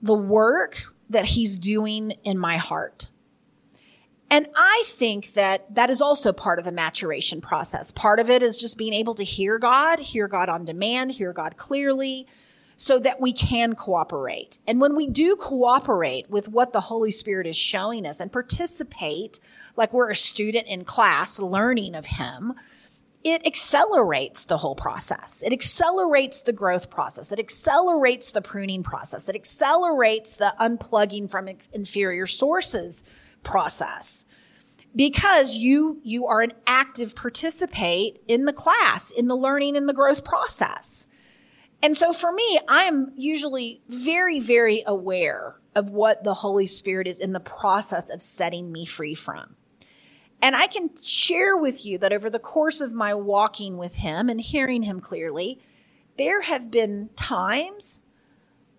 the 0.00 0.14
work 0.14 0.84
that 1.10 1.26
he's 1.26 1.58
doing 1.58 2.12
in 2.24 2.38
my 2.38 2.56
heart. 2.56 3.08
And 4.30 4.48
I 4.56 4.84
think 4.86 5.34
that 5.34 5.74
that 5.74 5.90
is 5.90 6.00
also 6.00 6.32
part 6.32 6.58
of 6.58 6.64
the 6.64 6.72
maturation 6.72 7.40
process. 7.40 7.92
Part 7.92 8.18
of 8.18 8.30
it 8.30 8.42
is 8.42 8.56
just 8.56 8.78
being 8.78 8.94
able 8.94 9.14
to 9.14 9.24
hear 9.24 9.58
God, 9.58 10.00
hear 10.00 10.28
God 10.28 10.48
on 10.48 10.64
demand, 10.64 11.12
hear 11.12 11.32
God 11.32 11.56
clearly, 11.56 12.26
so 12.76 12.98
that 12.98 13.20
we 13.20 13.32
can 13.32 13.74
cooperate. 13.74 14.58
And 14.66 14.80
when 14.80 14.96
we 14.96 15.06
do 15.06 15.36
cooperate 15.36 16.28
with 16.28 16.48
what 16.48 16.72
the 16.72 16.80
Holy 16.80 17.10
Spirit 17.10 17.46
is 17.46 17.56
showing 17.56 18.06
us 18.06 18.18
and 18.18 18.32
participate 18.32 19.38
like 19.76 19.92
we're 19.92 20.10
a 20.10 20.16
student 20.16 20.66
in 20.66 20.84
class 20.84 21.38
learning 21.38 21.94
of 21.94 22.06
Him, 22.06 22.54
it 23.22 23.46
accelerates 23.46 24.44
the 24.44 24.58
whole 24.58 24.74
process. 24.74 25.42
It 25.42 25.52
accelerates 25.52 26.42
the 26.42 26.52
growth 26.52 26.90
process. 26.90 27.32
It 27.32 27.38
accelerates 27.38 28.32
the 28.32 28.42
pruning 28.42 28.82
process. 28.82 29.28
It 29.28 29.36
accelerates 29.36 30.34
the 30.34 30.54
unplugging 30.60 31.30
from 31.30 31.48
inferior 31.72 32.26
sources 32.26 33.02
process 33.44 34.26
because 34.96 35.56
you, 35.56 36.00
you 36.02 36.26
are 36.26 36.40
an 36.40 36.52
active 36.66 37.16
participate 37.16 38.22
in 38.28 38.44
the 38.44 38.52
class, 38.52 39.10
in 39.10 39.28
the 39.28 39.36
learning 39.36 39.76
and 39.76 39.88
the 39.88 39.94
growth 39.94 40.24
process. 40.24 41.08
And 41.82 41.96
so 41.96 42.12
for 42.12 42.32
me, 42.32 42.58
I 42.68 42.84
am 42.84 43.12
usually 43.16 43.82
very, 43.88 44.40
very 44.40 44.82
aware 44.86 45.60
of 45.74 45.90
what 45.90 46.24
the 46.24 46.34
Holy 46.34 46.66
Spirit 46.66 47.06
is 47.06 47.20
in 47.20 47.32
the 47.32 47.40
process 47.40 48.08
of 48.08 48.22
setting 48.22 48.70
me 48.70 48.86
free 48.86 49.14
from. 49.14 49.56
And 50.40 50.54
I 50.54 50.66
can 50.66 50.90
share 51.02 51.56
with 51.56 51.84
you 51.84 51.98
that 51.98 52.12
over 52.12 52.30
the 52.30 52.38
course 52.38 52.80
of 52.80 52.92
my 52.92 53.14
walking 53.14 53.76
with 53.76 53.96
him 53.96 54.28
and 54.28 54.40
hearing 54.40 54.82
him 54.82 55.00
clearly, 55.00 55.58
there 56.16 56.42
have 56.42 56.70
been 56.70 57.10
times 57.16 58.00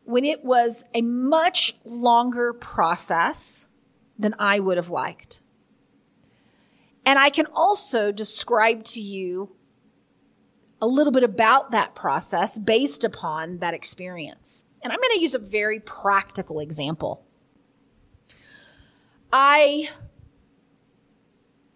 when 0.03 0.23
it 0.23 0.45
was 0.45 0.85
a 0.93 1.01
much 1.01 1.75
longer 1.83 2.53
process 2.53 3.67
than 4.17 4.33
I 4.39 4.59
would 4.59 4.77
have 4.77 4.89
liked. 4.89 5.41
And 7.05 7.19
I 7.19 7.29
can 7.29 7.45
also 7.53 8.11
describe 8.11 8.83
to 8.85 9.01
you 9.01 9.55
a 10.81 10.87
little 10.87 11.11
bit 11.11 11.23
about 11.23 11.71
that 11.71 11.95
process 11.95 12.57
based 12.57 13.03
upon 13.03 13.59
that 13.59 13.73
experience. 13.73 14.63
And 14.81 14.91
I'm 14.91 14.99
going 14.99 15.15
to 15.15 15.21
use 15.21 15.35
a 15.35 15.39
very 15.39 15.79
practical 15.79 16.59
example. 16.59 17.25
I 19.31 19.89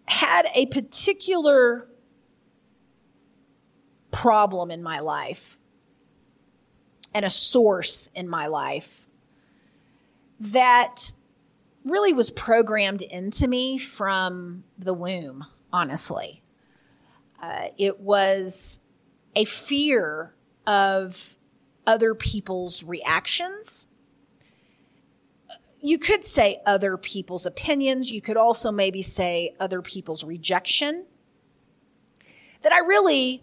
had 0.06 0.46
a 0.54 0.66
particular 0.66 1.88
problem 4.10 4.70
in 4.70 4.82
my 4.82 5.00
life 5.00 5.58
and 7.14 7.24
a 7.24 7.30
source 7.30 8.08
in 8.14 8.28
my 8.28 8.46
life 8.46 9.06
that 10.38 11.12
really 11.84 12.12
was 12.12 12.30
programmed 12.30 13.02
into 13.02 13.48
me 13.48 13.78
from 13.78 14.64
the 14.78 14.94
womb, 14.94 15.46
honestly. 15.72 16.42
Uh, 17.42 17.68
it 17.78 18.00
was 18.00 18.80
a 19.34 19.44
fear 19.44 20.34
of 20.66 21.38
other 21.86 22.14
people's 22.14 22.84
reactions 22.84 23.86
you 25.80 25.98
could 25.98 26.24
say 26.24 26.60
other 26.66 26.96
people's 26.96 27.46
opinions. 27.46 28.12
You 28.12 28.20
could 28.20 28.36
also 28.36 28.70
maybe 28.70 29.02
say 29.02 29.54
other 29.58 29.82
people's 29.82 30.24
rejection 30.24 31.06
that 32.62 32.72
I 32.72 32.78
really 32.78 33.42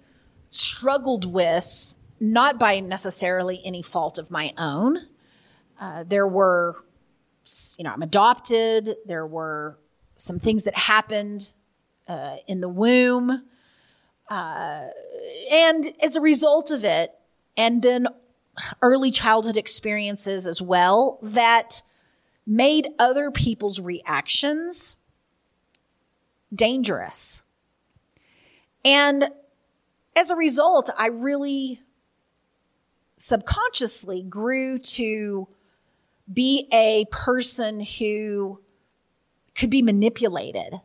struggled 0.49 1.25
with, 1.31 1.95
not 2.19 2.59
by 2.59 2.79
necessarily 2.79 3.61
any 3.65 3.81
fault 3.81 4.17
of 4.17 4.29
my 4.29 4.53
own. 4.57 5.07
Uh, 5.79 6.03
there 6.03 6.27
were, 6.27 6.83
you 7.77 7.83
know, 7.83 7.91
I'm 7.91 8.01
adopted. 8.01 8.95
There 9.05 9.25
were 9.25 9.79
some 10.15 10.39
things 10.39 10.63
that 10.63 10.75
happened 10.75 11.53
uh, 12.07 12.37
in 12.47 12.61
the 12.61 12.69
womb. 12.69 13.43
Uh, 14.29 14.87
and 15.51 15.87
as 16.01 16.15
a 16.15 16.21
result 16.21 16.71
of 16.71 16.83
it, 16.83 17.11
and 17.55 17.81
then 17.81 18.07
early 18.81 19.11
childhood 19.11 19.57
experiences 19.57 20.45
as 20.45 20.61
well, 20.61 21.19
that 21.21 21.83
made 22.45 22.87
other 22.97 23.29
people's 23.31 23.79
reactions 23.79 24.95
dangerous. 26.53 27.43
And 28.83 29.29
as 30.15 30.31
a 30.31 30.35
result, 30.35 30.89
I 30.97 31.07
really 31.07 31.81
subconsciously 33.17 34.23
grew 34.23 34.79
to 34.79 35.47
be 36.31 36.67
a 36.71 37.05
person 37.11 37.79
who 37.79 38.61
could 39.55 39.69
be 39.69 39.81
manipulated 39.81 40.81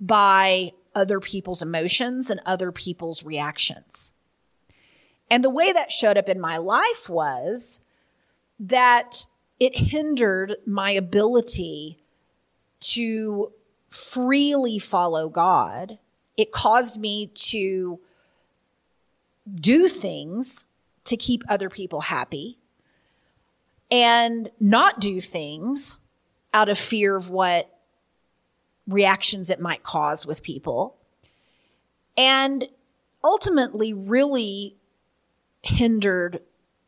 by 0.00 0.72
other 0.94 1.20
people's 1.20 1.62
emotions 1.62 2.30
and 2.30 2.40
other 2.44 2.72
people's 2.72 3.24
reactions. 3.24 4.12
And 5.30 5.44
the 5.44 5.50
way 5.50 5.72
that 5.72 5.92
showed 5.92 6.18
up 6.18 6.28
in 6.28 6.40
my 6.40 6.56
life 6.56 7.08
was 7.08 7.80
that 8.58 9.26
it 9.60 9.76
hindered 9.76 10.56
my 10.66 10.90
ability 10.90 11.98
to 12.80 13.52
freely 13.88 14.78
follow 14.78 15.28
God. 15.28 15.98
It 16.36 16.50
caused 16.50 16.98
me 16.98 17.28
to 17.34 18.00
do 19.54 19.88
things 19.88 20.64
to 21.04 21.16
keep 21.16 21.42
other 21.48 21.68
people 21.68 22.02
happy 22.02 22.59
and 23.90 24.50
not 24.60 25.00
do 25.00 25.20
things 25.20 25.96
out 26.52 26.68
of 26.68 26.78
fear 26.78 27.16
of 27.16 27.30
what 27.30 27.78
reactions 28.86 29.50
it 29.50 29.60
might 29.60 29.82
cause 29.82 30.26
with 30.26 30.42
people. 30.42 30.96
And 32.16 32.68
ultimately, 33.22 33.92
really 33.92 34.76
hindered 35.62 36.40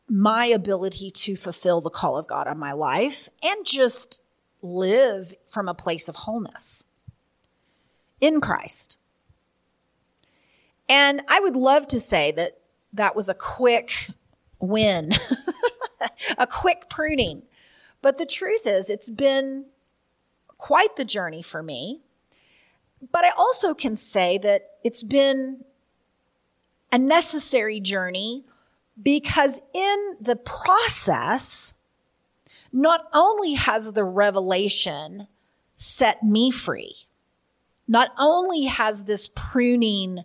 my 0.09 0.47
ability 0.47 1.11
to 1.11 1.37
fulfill 1.37 1.81
the 1.81 1.91
call 1.91 2.19
of 2.19 2.27
God 2.27 2.47
on 2.47 2.59
my 2.59 2.73
life 2.73 3.29
and 3.43 3.65
just 3.65 4.21
live 4.61 5.35
from 5.49 5.69
a 5.69 5.75
place 5.75 6.09
of 6.09 6.17
wholeness 6.17 6.87
in 8.21 8.41
Christ. 8.41 8.97
And 10.89 11.23
I 11.29 11.41
would 11.41 11.57
love 11.57 11.89
to 11.89 12.01
say 12.01 12.33
that 12.33 12.59
that 12.93 13.17
was 13.17 13.29
a 13.29 13.35
quick 13.35 14.11
win, 14.61 15.13
a 16.39 16.47
quick 16.47 16.89
pruning. 16.89 17.43
But 18.01 18.19
the 18.19 18.27
truth 18.27 18.67
is, 18.67 18.91
it's 18.91 19.11
been 19.11 19.67
quite 20.59 20.97
the 20.97 21.05
journey 21.05 21.43
for 21.43 21.63
me. 21.63 22.01
But 23.11 23.25
I 23.25 23.31
also 23.37 23.75
can 23.75 23.97
say 23.97 24.39
that 24.39 24.71
it's 24.85 25.03
been 25.03 25.65
a 26.93 26.99
necessary 26.99 27.81
journey 27.81 28.45
because 29.03 29.61
in 29.75 30.17
the 30.21 30.37
process, 30.37 31.75
not 32.73 33.07
only 33.13 33.55
has 33.55 33.93
the 33.93 34.05
revelation 34.05 35.27
set 35.75 36.23
me 36.23 36.51
free, 36.51 36.95
not 37.89 38.11
only 38.19 38.65
has 38.65 39.05
this 39.05 39.29
pruning 39.35 40.23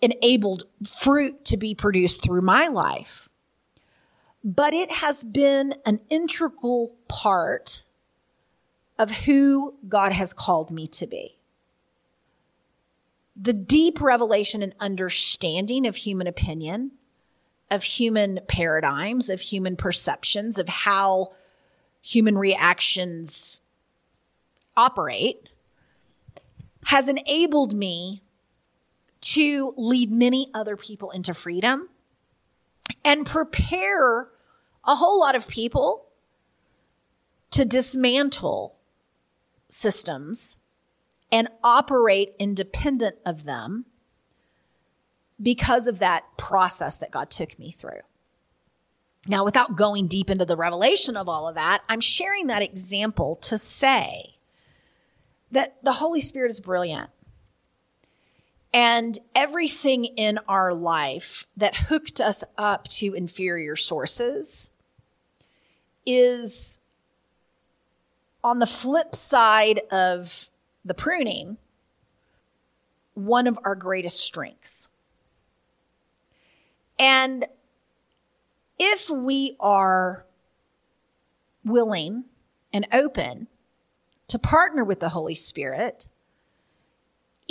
enabled 0.00 0.64
fruit 0.88 1.44
to 1.46 1.56
be 1.56 1.74
produced 1.74 2.22
through 2.22 2.42
my 2.42 2.68
life, 2.68 3.30
but 4.44 4.74
it 4.74 4.90
has 4.90 5.24
been 5.24 5.74
an 5.86 6.00
integral 6.10 6.96
part 7.08 7.84
of 8.98 9.10
who 9.10 9.74
God 9.88 10.12
has 10.12 10.32
called 10.32 10.70
me 10.70 10.86
to 10.88 11.06
be. 11.06 11.38
The 13.36 13.52
deep 13.52 14.00
revelation 14.00 14.62
and 14.62 14.74
understanding 14.78 15.86
of 15.86 15.96
human 15.96 16.26
opinion, 16.26 16.92
of 17.70 17.82
human 17.82 18.40
paradigms, 18.48 19.30
of 19.30 19.40
human 19.40 19.76
perceptions, 19.76 20.58
of 20.58 20.68
how 20.68 21.32
human 22.02 22.36
reactions 22.36 23.60
operate 24.76 25.48
has 26.86 27.08
enabled 27.08 27.74
me 27.74 28.22
to 29.20 29.72
lead 29.76 30.10
many 30.10 30.50
other 30.52 30.76
people 30.76 31.10
into 31.12 31.32
freedom 31.32 31.88
and 33.04 33.24
prepare 33.24 34.28
a 34.84 34.96
whole 34.96 35.20
lot 35.20 35.34
of 35.34 35.48
people 35.48 36.06
to 37.50 37.64
dismantle 37.64 38.78
systems 39.68 40.58
and 41.30 41.48
operate 41.62 42.34
independent 42.38 43.16
of 43.24 43.44
them 43.44 43.86
because 45.40 45.86
of 45.86 45.98
that 45.98 46.24
process 46.36 46.98
that 46.98 47.10
God 47.10 47.30
took 47.30 47.58
me 47.58 47.70
through. 47.70 48.00
Now, 49.28 49.44
without 49.44 49.76
going 49.76 50.08
deep 50.08 50.30
into 50.30 50.44
the 50.44 50.56
revelation 50.56 51.16
of 51.16 51.28
all 51.28 51.48
of 51.48 51.54
that, 51.54 51.82
I'm 51.88 52.00
sharing 52.00 52.48
that 52.48 52.62
example 52.62 53.36
to 53.36 53.56
say 53.56 54.36
that 55.50 55.76
the 55.84 55.92
Holy 55.92 56.20
Spirit 56.20 56.50
is 56.50 56.60
brilliant. 56.60 57.10
And 58.74 59.18
everything 59.34 60.04
in 60.04 60.38
our 60.48 60.72
life 60.72 61.46
that 61.56 61.76
hooked 61.76 62.20
us 62.20 62.42
up 62.56 62.88
to 62.88 63.12
inferior 63.12 63.76
sources 63.76 64.70
is 66.06 66.78
on 68.42 68.58
the 68.58 68.66
flip 68.66 69.14
side 69.14 69.82
of 69.90 70.48
the 70.84 70.94
pruning 70.94 71.58
one 73.14 73.46
of 73.46 73.58
our 73.64 73.74
greatest 73.74 74.20
strengths. 74.20 74.88
And 76.98 77.46
if 78.78 79.10
we 79.10 79.56
are 79.60 80.24
willing 81.64 82.24
and 82.72 82.86
open 82.92 83.48
to 84.28 84.38
partner 84.38 84.82
with 84.82 85.00
the 85.00 85.10
Holy 85.10 85.34
Spirit, 85.34 86.08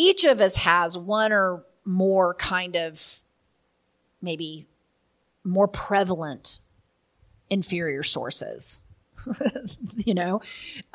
each 0.01 0.23
of 0.23 0.41
us 0.41 0.55
has 0.55 0.97
one 0.97 1.31
or 1.31 1.63
more 1.85 2.33
kind 2.33 2.75
of 2.75 3.23
maybe 4.19 4.67
more 5.43 5.67
prevalent 5.67 6.59
inferior 7.51 8.01
sources. 8.01 8.81
you 9.97 10.15
know, 10.15 10.41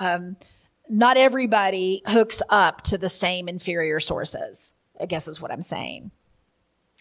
um, 0.00 0.36
not 0.88 1.16
everybody 1.16 2.02
hooks 2.06 2.42
up 2.48 2.82
to 2.82 2.98
the 2.98 3.08
same 3.08 3.48
inferior 3.48 4.00
sources, 4.00 4.74
I 5.00 5.06
guess 5.06 5.28
is 5.28 5.40
what 5.40 5.52
I'm 5.52 5.62
saying. 5.62 6.10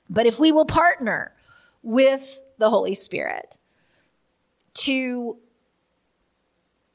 But 0.08 0.28
if 0.28 0.38
we 0.38 0.52
will 0.52 0.66
partner 0.66 1.34
with 1.82 2.40
the 2.60 2.70
Holy 2.70 2.94
Spirit 2.94 3.58
to 4.76 5.38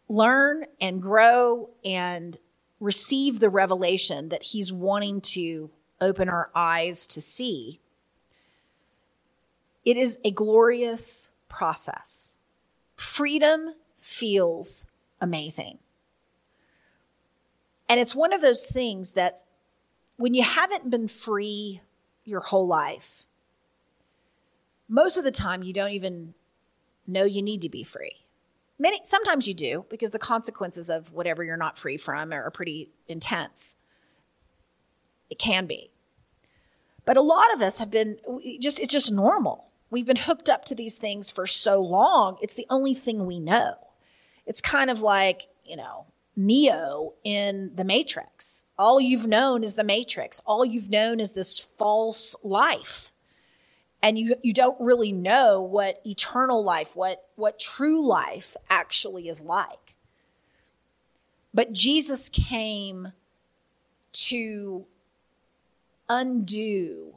learn 0.09 0.67
and 0.81 1.03
grow 1.03 1.71
and 1.85 2.39
receive 2.81 3.39
the 3.39 3.51
revelation 3.51 4.31
that 4.31 4.43
He's 4.43 4.73
wanting 4.73 5.21
to 5.21 5.71
open 6.01 6.29
our 6.29 6.51
eyes 6.55 7.07
to 7.09 7.21
see, 7.21 7.81
it 9.85 9.97
is 9.97 10.19
a 10.25 10.31
glorious 10.31 11.31
process. 11.49 12.37
Freedom 12.97 13.75
feels 13.97 14.87
amazing. 15.21 15.79
And 17.89 18.01
it's 18.01 18.15
one 18.15 18.33
of 18.33 18.41
those 18.41 18.65
things 18.65 19.13
that 19.13 19.39
when 20.17 20.35
you 20.35 20.43
haven't 20.43 20.91
been 20.91 21.09
free 21.09 21.81
your 22.25 22.41
whole 22.41 22.67
life, 22.67 23.27
most 24.89 25.17
of 25.17 25.25
the 25.25 25.31
time 25.31 25.63
you 25.63 25.73
don't 25.73 25.91
even 25.91 26.35
know 27.07 27.25
you 27.25 27.43
need 27.43 27.63
to 27.63 27.69
be 27.69 27.83
free. 27.83 28.27
Many 28.81 28.99
sometimes 29.05 29.47
you 29.47 29.53
do 29.53 29.85
because 29.91 30.11
the 30.11 30.19
consequences 30.19 30.89
of 30.89 31.13
whatever 31.13 31.45
you're 31.45 31.59
not 31.59 31.77
free 31.77 31.99
from 31.99 32.33
are 32.33 32.51
pretty 32.51 32.89
intense. 33.07 33.77
It 35.29 35.39
can 35.39 35.67
be. 35.67 35.91
But 37.05 37.19
a 37.19 37.23
lot 37.23 37.53
of 37.53 37.61
us 37.61 37.79
have 37.79 37.91
been 37.91 38.17
just 38.59 38.81
it's 38.81 38.93
just 38.93 39.13
normal. 39.13 39.67
We've 39.91 40.07
been 40.07 40.17
hooked 40.17 40.49
up 40.49 40.65
to 40.67 40.75
these 40.75 40.97
things 40.97 41.31
for 41.31 41.47
so 41.47 41.83
long. 41.83 42.39
It's 42.41 42.55
the 42.55 42.67
only 42.71 42.95
thing 42.95 43.27
we 43.27 43.39
know. 43.39 43.75
It's 44.47 44.63
kind 44.63 44.89
of 44.89 45.03
like, 45.03 45.49
you 45.63 45.77
know, 45.77 46.07
Neo 46.35 47.13
in 47.23 47.73
the 47.75 47.85
Matrix. 47.85 48.65
All 48.79 48.99
you've 48.99 49.27
known 49.27 49.63
is 49.63 49.75
the 49.75 49.85
Matrix. 49.85 50.41
All 50.47 50.65
you've 50.65 50.89
known 50.89 51.21
is 51.21 51.33
this 51.33 51.59
false 51.59 52.35
life. 52.43 53.13
And 54.03 54.19
you, 54.19 54.37
you 54.43 54.53
don't 54.53 54.81
really 54.81 55.13
know 55.13 55.61
what 55.61 56.01
eternal 56.07 56.65
life, 56.65 56.97
what, 56.97 57.27
what 57.37 57.59
true 57.59 58.07
life 58.07 58.57
actually 58.71 59.29
is 59.29 59.41
like. 59.41 59.95
But 61.53 61.73
Jesus 61.73 62.29
came 62.29 63.13
to 64.13 64.87
undo 66.09 67.15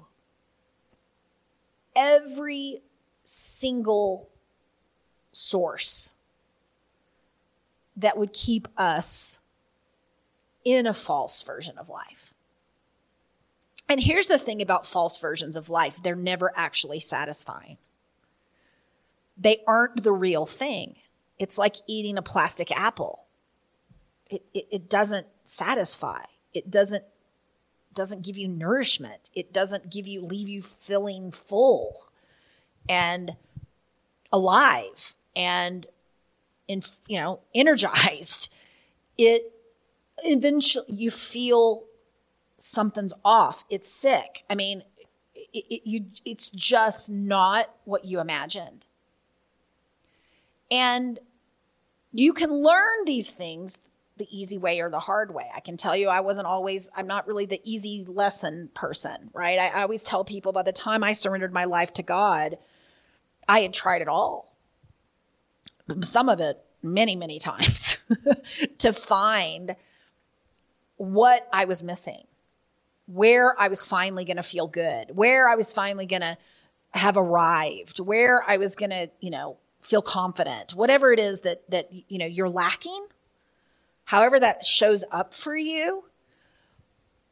every 1.95 2.81
single 3.23 4.29
source 5.31 6.11
that 7.95 8.17
would 8.17 8.33
keep 8.33 8.67
us 8.77 9.39
in 10.63 10.85
a 10.87 10.93
false 10.93 11.41
version 11.43 11.77
of 11.77 11.89
life. 11.89 12.32
And 13.89 14.01
here's 14.01 14.27
the 14.27 14.37
thing 14.37 14.61
about 14.61 14.85
false 14.85 15.19
versions 15.19 15.55
of 15.55 15.69
life 15.69 16.01
they're 16.01 16.15
never 16.15 16.51
actually 16.55 16.99
satisfying. 16.99 17.77
They 19.37 19.63
aren't 19.67 20.03
the 20.03 20.11
real 20.11 20.45
thing. 20.45 20.95
It's 21.39 21.57
like 21.57 21.75
eating 21.87 22.17
a 22.17 22.21
plastic 22.21 22.71
apple. 22.71 23.25
It, 24.29 24.43
it, 24.53 24.65
it 24.71 24.89
doesn't 24.89 25.27
satisfy. 25.43 26.21
It 26.53 26.69
doesn't 26.71 27.03
doesn't 27.93 28.23
give 28.23 28.37
you 28.37 28.47
nourishment. 28.47 29.29
It 29.35 29.53
doesn't 29.53 29.91
give 29.91 30.07
you 30.07 30.21
leave 30.21 30.49
you 30.49 30.61
feeling 30.61 31.31
full 31.31 32.07
and 32.89 33.35
alive 34.31 35.15
and 35.35 35.85
in, 36.67 36.81
you 37.07 37.19
know, 37.19 37.39
energized. 37.55 38.51
It 39.17 39.51
eventually 40.23 40.85
you 40.89 41.11
feel 41.11 41.83
something's 42.63 43.13
off. 43.25 43.65
It's 43.69 43.91
sick. 43.91 44.45
I 44.49 44.55
mean, 44.55 44.83
it, 45.35 45.65
it, 45.69 45.81
you, 45.83 46.05
it's 46.23 46.49
just 46.49 47.11
not 47.11 47.69
what 47.83 48.05
you 48.05 48.21
imagined. 48.21 48.85
And 50.71 51.19
you 52.13 52.31
can 52.31 52.51
learn 52.53 53.05
these 53.05 53.31
things 53.31 53.79
the 54.15 54.27
easy 54.31 54.57
way 54.57 54.79
or 54.79 54.89
the 54.89 54.99
hard 54.99 55.33
way. 55.33 55.49
I 55.53 55.59
can 55.59 55.75
tell 55.75 55.95
you 55.95 56.07
I 56.07 56.21
wasn't 56.21 56.47
always, 56.47 56.89
I'm 56.95 57.07
not 57.07 57.27
really 57.27 57.45
the 57.45 57.59
easy 57.65 58.05
lesson 58.07 58.69
person, 58.73 59.29
right? 59.33 59.59
I, 59.59 59.67
I 59.67 59.81
always 59.81 60.01
tell 60.01 60.23
people 60.23 60.53
by 60.53 60.63
the 60.63 60.71
time 60.71 61.03
I 61.03 61.11
surrendered 61.11 61.51
my 61.51 61.65
life 61.65 61.91
to 61.93 62.03
God, 62.03 62.57
I 63.47 63.59
had 63.59 63.73
tried 63.73 64.01
it 64.01 64.07
all. 64.07 64.55
Some 66.01 66.29
of 66.29 66.39
it 66.39 66.63
many, 66.81 67.17
many 67.17 67.39
times 67.41 67.97
to 68.77 68.93
find 68.93 69.75
what 70.95 71.45
I 71.51 71.65
was 71.65 71.83
missing, 71.83 72.23
where 73.05 73.59
I 73.59 73.67
was 73.67 73.85
finally 73.85 74.25
going 74.25 74.37
to 74.37 74.43
feel 74.43 74.67
good, 74.67 75.15
where 75.15 75.49
I 75.49 75.55
was 75.55 75.73
finally 75.73 76.05
going 76.05 76.21
to 76.21 76.37
have 76.93 77.17
arrived, 77.17 77.99
where 77.99 78.43
I 78.47 78.57
was 78.57 78.75
going 78.75 78.91
to, 78.91 79.09
you 79.19 79.29
know, 79.29 79.57
feel 79.81 80.01
confident, 80.01 80.73
whatever 80.73 81.11
it 81.11 81.19
is 81.19 81.41
that, 81.41 81.69
that, 81.69 81.89
you 81.91 82.17
know, 82.17 82.25
you're 82.25 82.49
lacking, 82.49 83.05
however 84.05 84.39
that 84.39 84.65
shows 84.65 85.03
up 85.11 85.33
for 85.33 85.55
you. 85.55 86.05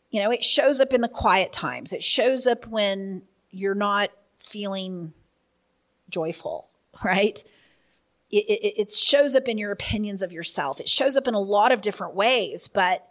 You 0.09 0.21
know, 0.21 0.31
it 0.31 0.43
shows 0.43 0.81
up 0.81 0.93
in 0.93 0.99
the 0.99 1.07
quiet 1.07 1.53
times. 1.53 1.93
It 1.93 2.03
shows 2.03 2.45
up 2.45 2.67
when 2.67 3.21
you're 3.49 3.75
not 3.75 4.09
feeling 4.39 5.13
joyful, 6.09 6.69
right? 7.03 7.41
It, 8.29 8.45
it, 8.49 8.73
it, 8.81 8.91
shows 8.91 9.35
up 9.35 9.47
in 9.47 9.57
your 9.57 9.71
opinions 9.71 10.21
of 10.21 10.33
yourself. 10.33 10.81
It 10.81 10.89
shows 10.89 11.15
up 11.15 11.27
in 11.27 11.33
a 11.33 11.39
lot 11.39 11.71
of 11.71 11.79
different 11.79 12.15
ways, 12.15 12.67
but 12.67 13.07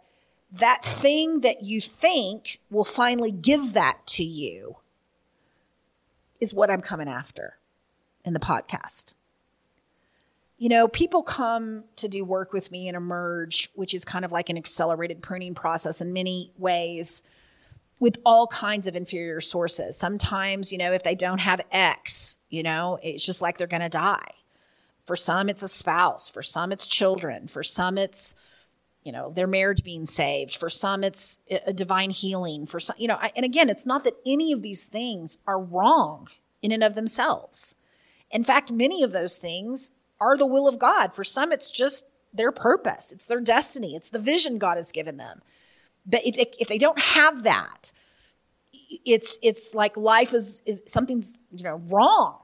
that 0.51 0.83
thing 0.83 1.41
that 1.41 1.63
you 1.63 1.79
think 1.79 2.59
will 2.69 2.83
finally 2.83 3.31
give 3.31 3.73
that 3.73 4.05
to 4.05 4.23
you 4.23 4.77
is 6.39 6.53
what 6.53 6.69
I'm 6.69 6.81
coming 6.81 7.07
after 7.07 7.57
in 8.25 8.33
the 8.33 8.39
podcast. 8.39 9.13
You 10.57 10.69
know, 10.69 10.87
people 10.87 11.23
come 11.23 11.85
to 11.95 12.07
do 12.07 12.23
work 12.23 12.53
with 12.53 12.71
me 12.71 12.87
and 12.87 12.95
emerge, 12.95 13.69
which 13.73 13.93
is 13.93 14.05
kind 14.05 14.25
of 14.25 14.31
like 14.31 14.49
an 14.49 14.57
accelerated 14.57 15.21
pruning 15.21 15.55
process 15.55 16.01
in 16.01 16.13
many 16.13 16.51
ways 16.57 17.23
with 17.99 18.17
all 18.25 18.47
kinds 18.47 18.87
of 18.87 18.95
inferior 18.95 19.41
sources. 19.41 19.95
Sometimes, 19.95 20.71
you 20.71 20.77
know, 20.77 20.91
if 20.91 21.03
they 21.03 21.15
don't 21.15 21.39
have 21.39 21.61
X, 21.71 22.37
you 22.49 22.63
know, 22.63 22.99
it's 23.01 23.25
just 23.25 23.41
like 23.41 23.57
they're 23.57 23.67
going 23.67 23.81
to 23.81 23.89
die. 23.89 24.31
For 25.05 25.15
some, 25.15 25.49
it's 25.49 25.63
a 25.63 25.67
spouse. 25.67 26.29
For 26.29 26.41
some, 26.41 26.71
it's 26.71 26.85
children. 26.85 27.47
For 27.47 27.63
some, 27.63 27.97
it's, 27.97 28.35
you 29.03 29.11
know, 29.11 29.31
their 29.31 29.47
marriage 29.47 29.83
being 29.83 30.05
saved. 30.05 30.55
For 30.55 30.69
some, 30.69 31.03
it's 31.03 31.39
a 31.49 31.73
divine 31.73 32.11
healing. 32.11 32.65
For 32.65 32.79
some, 32.79 32.95
you 32.99 33.07
know, 33.07 33.19
and 33.35 33.45
again, 33.45 33.69
it's 33.69 33.85
not 33.85 34.03
that 34.03 34.15
any 34.25 34.51
of 34.51 34.61
these 34.61 34.85
things 34.85 35.37
are 35.47 35.59
wrong 35.59 36.27
in 36.61 36.71
and 36.71 36.83
of 36.83 36.95
themselves. 36.95 37.75
In 38.29 38.43
fact, 38.43 38.71
many 38.71 39.03
of 39.03 39.11
those 39.11 39.37
things 39.37 39.91
are 40.19 40.37
the 40.37 40.45
will 40.45 40.67
of 40.67 40.79
God. 40.79 41.13
For 41.13 41.23
some, 41.23 41.51
it's 41.51 41.69
just 41.69 42.05
their 42.33 42.51
purpose. 42.51 43.11
It's 43.11 43.27
their 43.27 43.41
destiny. 43.41 43.95
It's 43.95 44.09
the 44.09 44.19
vision 44.19 44.57
God 44.57 44.77
has 44.77 44.91
given 44.91 45.17
them. 45.17 45.41
But 46.05 46.25
if 46.25 46.35
if 46.59 46.67
they 46.67 46.77
don't 46.77 46.99
have 46.99 47.43
that, 47.43 47.91
it's 49.05 49.37
it's 49.41 49.75
like 49.75 49.97
life 49.97 50.33
is 50.33 50.61
is 50.65 50.81
something's 50.85 51.37
you 51.51 51.63
know 51.63 51.81
wrong. 51.87 52.39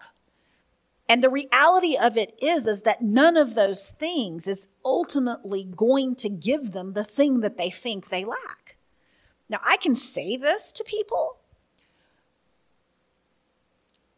And 1.10 1.24
the 1.24 1.30
reality 1.30 1.98
of 1.98 2.18
it 2.18 2.38
is 2.42 2.68
is 2.68 2.82
that 2.82 3.02
none 3.02 3.38
of 3.38 3.56
those 3.56 3.92
things 3.92 4.48
is 4.48 4.68
ultimately 4.84 5.64
going 5.64 6.16
to 6.16 6.30
give 6.30 6.72
them 6.72 6.94
the 6.94 7.04
thing 7.04 7.40
that 7.42 7.58
they 7.58 7.70
think 7.70 8.10
they 8.10 8.26
lack. 8.26 8.76
Now, 9.50 9.60
I 9.64 9.78
can 9.78 9.96
say 9.96 10.36
this 10.36 10.74
to 10.74 10.84
people, 10.84 11.38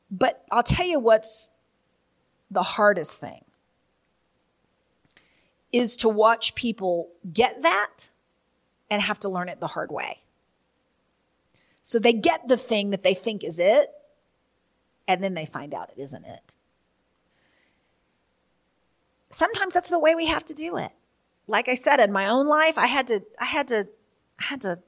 but 0.10 0.44
I'll 0.52 0.64
tell 0.64 0.88
you 0.88 1.00
what's 1.00 1.52
the 2.50 2.64
hardest 2.64 3.22
thing 3.22 3.46
is 5.72 5.96
to 5.98 6.10
watch 6.10 6.56
people 6.56 7.10
get 7.32 7.62
that 7.62 8.10
and 8.90 9.04
have 9.04 9.20
to 9.20 9.30
learn 9.30 9.50
it 9.50 9.60
the 9.60 9.68
hard 9.68 9.92
way. 9.92 10.22
So 11.84 12.00
they 12.00 12.14
get 12.14 12.48
the 12.48 12.58
thing 12.58 12.90
that 12.90 13.04
they 13.04 13.14
think 13.14 13.44
is 13.44 13.60
it, 13.60 13.90
and 15.08 15.24
then 15.24 15.36
they 15.36 15.46
find 15.46 15.76
out 15.76 15.92
it 15.96 16.02
isn't 16.02 16.26
it. 16.26 16.56
Sometimes 19.30 19.74
that's 19.74 19.90
the 19.90 20.00
way 20.00 20.16
we 20.16 20.28
have 20.28 20.46
to 20.46 20.54
do 20.54 20.78
it. 20.78 20.92
Like 21.48 21.68
I 21.68 21.74
said, 21.74 22.00
in 22.00 22.12
my 22.12 22.28
own 22.28 22.48
life, 22.48 22.78
I 22.78 22.88
had 22.88 23.08
to, 23.08 23.22
I 23.40 23.46
had 23.46 23.68
to, 23.70 23.88
I 24.40 24.44
had 24.44 24.62
to 24.62 24.80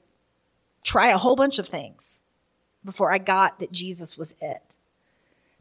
try 0.84 1.10
a 1.10 1.18
whole 1.18 1.36
bunch 1.36 1.58
of 1.58 1.68
things 1.68 2.22
before 2.84 3.12
I 3.12 3.18
got 3.18 3.58
that 3.60 3.72
Jesus 3.72 4.18
was 4.18 4.34
it, 4.40 4.76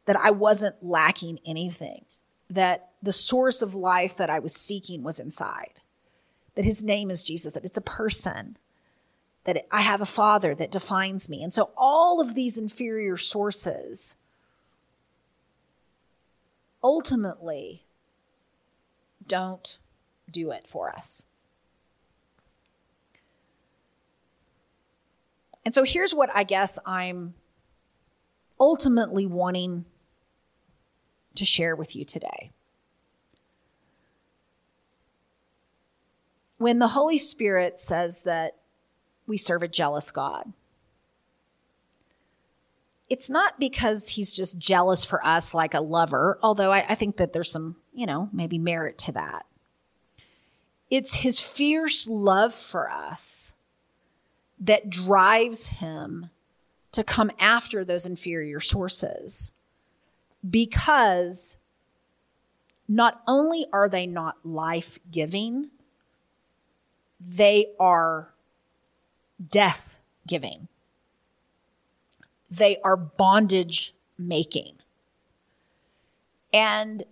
that 0.06 0.16
I 0.16 0.32
wasn't 0.32 0.84
lacking 0.84 1.40
anything, 1.46 2.06
that 2.50 2.90
the 3.02 3.14
source 3.14 3.62
of 3.62 3.76
life 3.76 4.18
that 4.18 4.30
I 4.30 4.40
was 4.40 4.54
seeking 4.54 5.04
was 5.04 5.20
inside 5.20 5.82
that 6.56 6.66
his 6.66 6.84
name 6.84 7.10
is 7.10 7.24
Jesus, 7.24 7.54
that 7.54 7.66
it's 7.66 7.78
a 7.78 7.82
person, 7.82 8.58
that 9.46 9.66
I 9.72 9.82
have 9.82 10.02
a 10.02 10.06
father 10.06 10.54
that 10.56 10.72
defines 10.72 11.30
me. 11.30 11.44
And 11.44 11.54
so 11.54 11.72
all 11.78 12.20
of 12.20 12.36
these 12.36 12.58
inferior 12.58 13.18
sources 13.18 14.16
ultimately 16.84 17.84
don't 19.28 19.78
do 20.30 20.52
it 20.52 20.68
for 20.68 20.92
us. 20.92 21.26
And 25.64 25.76
so 25.76 25.84
here's 25.84 26.14
what 26.14 26.30
I 26.34 26.44
guess 26.44 26.80
I'm 26.86 27.36
ultimately 28.60 29.26
wanting 29.26 29.86
to 31.36 31.46
share 31.46 31.76
with 31.76 31.96
you 31.96 32.06
today. 32.06 32.52
When 36.58 36.80
the 36.80 36.90
Holy 36.90 37.18
Spirit 37.18 37.80
says 37.80 38.24
that 38.24 38.58
we 39.26 39.38
serve 39.38 39.64
a 39.64 39.68
jealous 39.68 40.12
God, 40.12 40.54
it's 43.12 43.30
not 43.30 43.60
because 43.60 44.08
he's 44.08 44.32
just 44.32 44.58
jealous 44.58 45.04
for 45.04 45.24
us 45.26 45.54
like 45.54 45.74
a 45.74 45.82
lover, 45.82 46.40
although 46.42 46.72
I, 46.72 46.86
I, 46.88 46.96
think 46.96 47.18
that 47.18 47.34
there's 47.34 47.52
some, 47.52 47.76
you 47.94 48.06
know, 48.06 48.30
maybe 48.32 48.58
merit 48.58 48.98
to 49.00 49.12
that. 49.12 49.46
It's 50.90 51.16
his 51.16 51.38
fierce 51.38 52.08
love 52.08 52.54
for 52.54 52.90
us 52.90 53.54
that 54.62 54.90
drives 54.90 55.72
him 55.72 56.30
to 56.94 57.04
come 57.04 57.32
after 57.38 57.84
those 57.84 58.06
inferior 58.06 58.62
sources 58.62 59.52
because 60.50 61.58
not 62.88 63.22
only 63.28 63.66
are 63.74 63.90
they 63.90 64.08
not 64.08 64.38
life 64.46 65.00
giving, 65.12 65.70
they 67.20 67.68
are 67.78 68.34
death 69.50 70.00
giving. 70.26 70.70
They 72.52 72.78
are 72.84 72.98
bondage 72.98 73.96
making. 74.18 74.76
And 76.54 77.06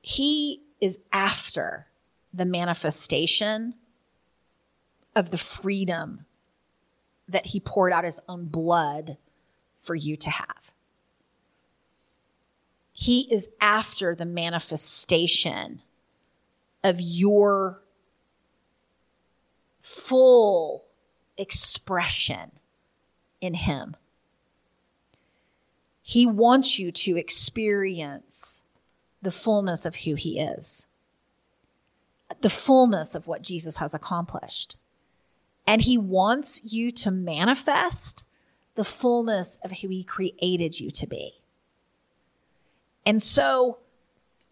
he 0.00 0.62
is 0.80 1.00
after 1.12 1.88
the 2.32 2.46
manifestation 2.46 3.74
of 5.16 5.32
the 5.32 5.38
freedom 5.38 6.24
that 7.28 7.46
he 7.46 7.58
poured 7.58 7.92
out 7.92 8.04
his 8.04 8.20
own 8.28 8.46
blood 8.46 9.18
for 9.76 9.96
you 9.96 10.16
to 10.16 10.30
have. 10.30 10.72
He 12.92 13.32
is 13.32 13.48
after 13.60 14.14
the 14.14 14.24
manifestation 14.24 15.82
of 16.84 17.00
your 17.00 17.82
full 19.80 20.84
expression 21.36 22.57
in 23.40 23.54
him. 23.54 23.96
He 26.02 26.26
wants 26.26 26.78
you 26.78 26.90
to 26.90 27.18
experience 27.18 28.64
the 29.20 29.30
fullness 29.30 29.84
of 29.84 29.96
who 29.96 30.14
he 30.14 30.38
is, 30.40 30.86
the 32.40 32.50
fullness 32.50 33.14
of 33.14 33.26
what 33.26 33.42
Jesus 33.42 33.76
has 33.76 33.94
accomplished. 33.94 34.76
And 35.66 35.82
he 35.82 35.98
wants 35.98 36.62
you 36.64 36.90
to 36.92 37.10
manifest 37.10 38.24
the 38.74 38.84
fullness 38.84 39.58
of 39.62 39.72
who 39.72 39.88
he 39.88 40.02
created 40.02 40.80
you 40.80 40.88
to 40.90 41.06
be. 41.06 41.32
And 43.04 43.20
so, 43.20 43.78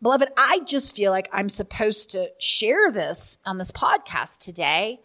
beloved, 0.03 0.29
I 0.37 0.61
just 0.66 0.96
feel 0.96 1.12
like 1.12 1.29
I'm 1.33 1.49
supposed 1.49 2.11
to 2.11 2.33
share 2.38 2.90
this 2.90 3.38
on 3.46 3.57
this 3.59 3.72
podcast 3.72 4.38
today 4.38 5.01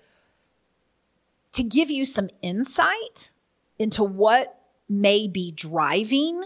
to 1.53 1.63
give 1.63 1.89
you 1.89 2.05
some 2.05 2.29
insight 2.41 3.33
into 3.81 4.03
what 4.03 4.59
may 4.87 5.27
be 5.27 5.51
driving 5.51 6.43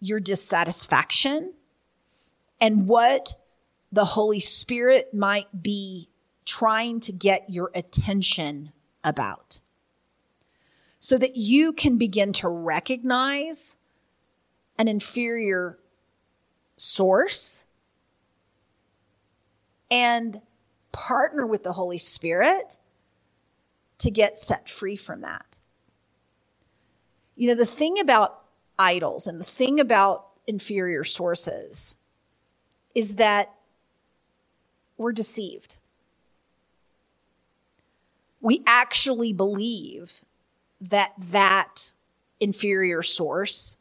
your 0.00 0.18
dissatisfaction 0.18 1.54
and 2.60 2.88
what 2.88 3.36
the 3.92 4.04
Holy 4.04 4.40
Spirit 4.40 5.14
might 5.14 5.62
be 5.62 6.08
trying 6.44 6.98
to 7.00 7.12
get 7.12 7.48
your 7.48 7.70
attention 7.74 8.72
about 9.04 9.60
so 10.98 11.16
that 11.16 11.36
you 11.36 11.72
can 11.72 11.96
begin 11.96 12.32
to 12.32 12.48
recognize 12.48 13.76
an 14.76 14.88
inferior 14.88 15.78
source 16.76 17.64
and 19.90 20.40
partner 20.90 21.46
with 21.46 21.62
the 21.62 21.72
Holy 21.72 21.98
Spirit 21.98 22.76
to 23.98 24.10
get 24.10 24.38
set 24.38 24.68
free 24.68 24.96
from 24.96 25.20
that. 25.20 25.58
You 27.40 27.48
know, 27.48 27.54
the 27.54 27.64
thing 27.64 27.98
about 27.98 28.42
idols 28.78 29.26
and 29.26 29.40
the 29.40 29.44
thing 29.44 29.80
about 29.80 30.26
inferior 30.46 31.04
sources 31.04 31.96
is 32.94 33.16
that 33.16 33.54
we're 34.98 35.12
deceived 35.12 35.76
we 38.40 38.62
actually 38.66 39.32
believe 39.32 40.24
that 40.80 41.12
that 41.18 41.92
inferior 42.38 43.02
source 43.02 43.76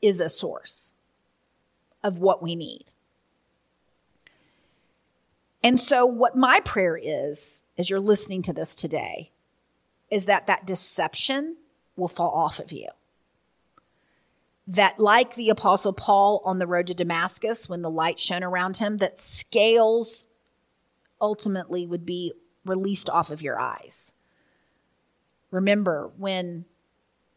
is 0.00 0.20
a 0.20 0.28
source 0.28 0.94
of 2.02 2.18
what 2.18 2.42
we 2.42 2.56
need. 2.56 2.84
And 5.62 5.78
so, 5.78 6.06
what 6.06 6.36
my 6.36 6.60
prayer 6.60 6.96
is, 6.96 7.62
as 7.76 7.90
you're 7.90 8.00
listening 8.00 8.42
to 8.42 8.52
this 8.52 8.74
today, 8.74 9.32
is 10.10 10.24
that 10.26 10.46
that 10.46 10.64
deception 10.64 11.56
will 11.98 12.08
fall 12.08 12.30
off 12.30 12.58
of 12.58 12.72
you. 12.72 12.88
That, 14.66 14.98
like 14.98 15.34
the 15.34 15.50
Apostle 15.50 15.92
Paul 15.92 16.42
on 16.44 16.58
the 16.58 16.66
road 16.66 16.86
to 16.88 16.94
Damascus, 16.94 17.68
when 17.68 17.82
the 17.82 17.90
light 17.90 18.20
shone 18.20 18.44
around 18.44 18.76
him, 18.76 18.98
that 18.98 19.18
scales 19.18 20.28
ultimately 21.20 21.86
would 21.86 22.06
be 22.06 22.32
released 22.64 23.08
off 23.10 23.30
of 23.30 23.42
your 23.42 23.58
eyes. 23.58 24.12
Remember 25.50 26.12
when 26.16 26.66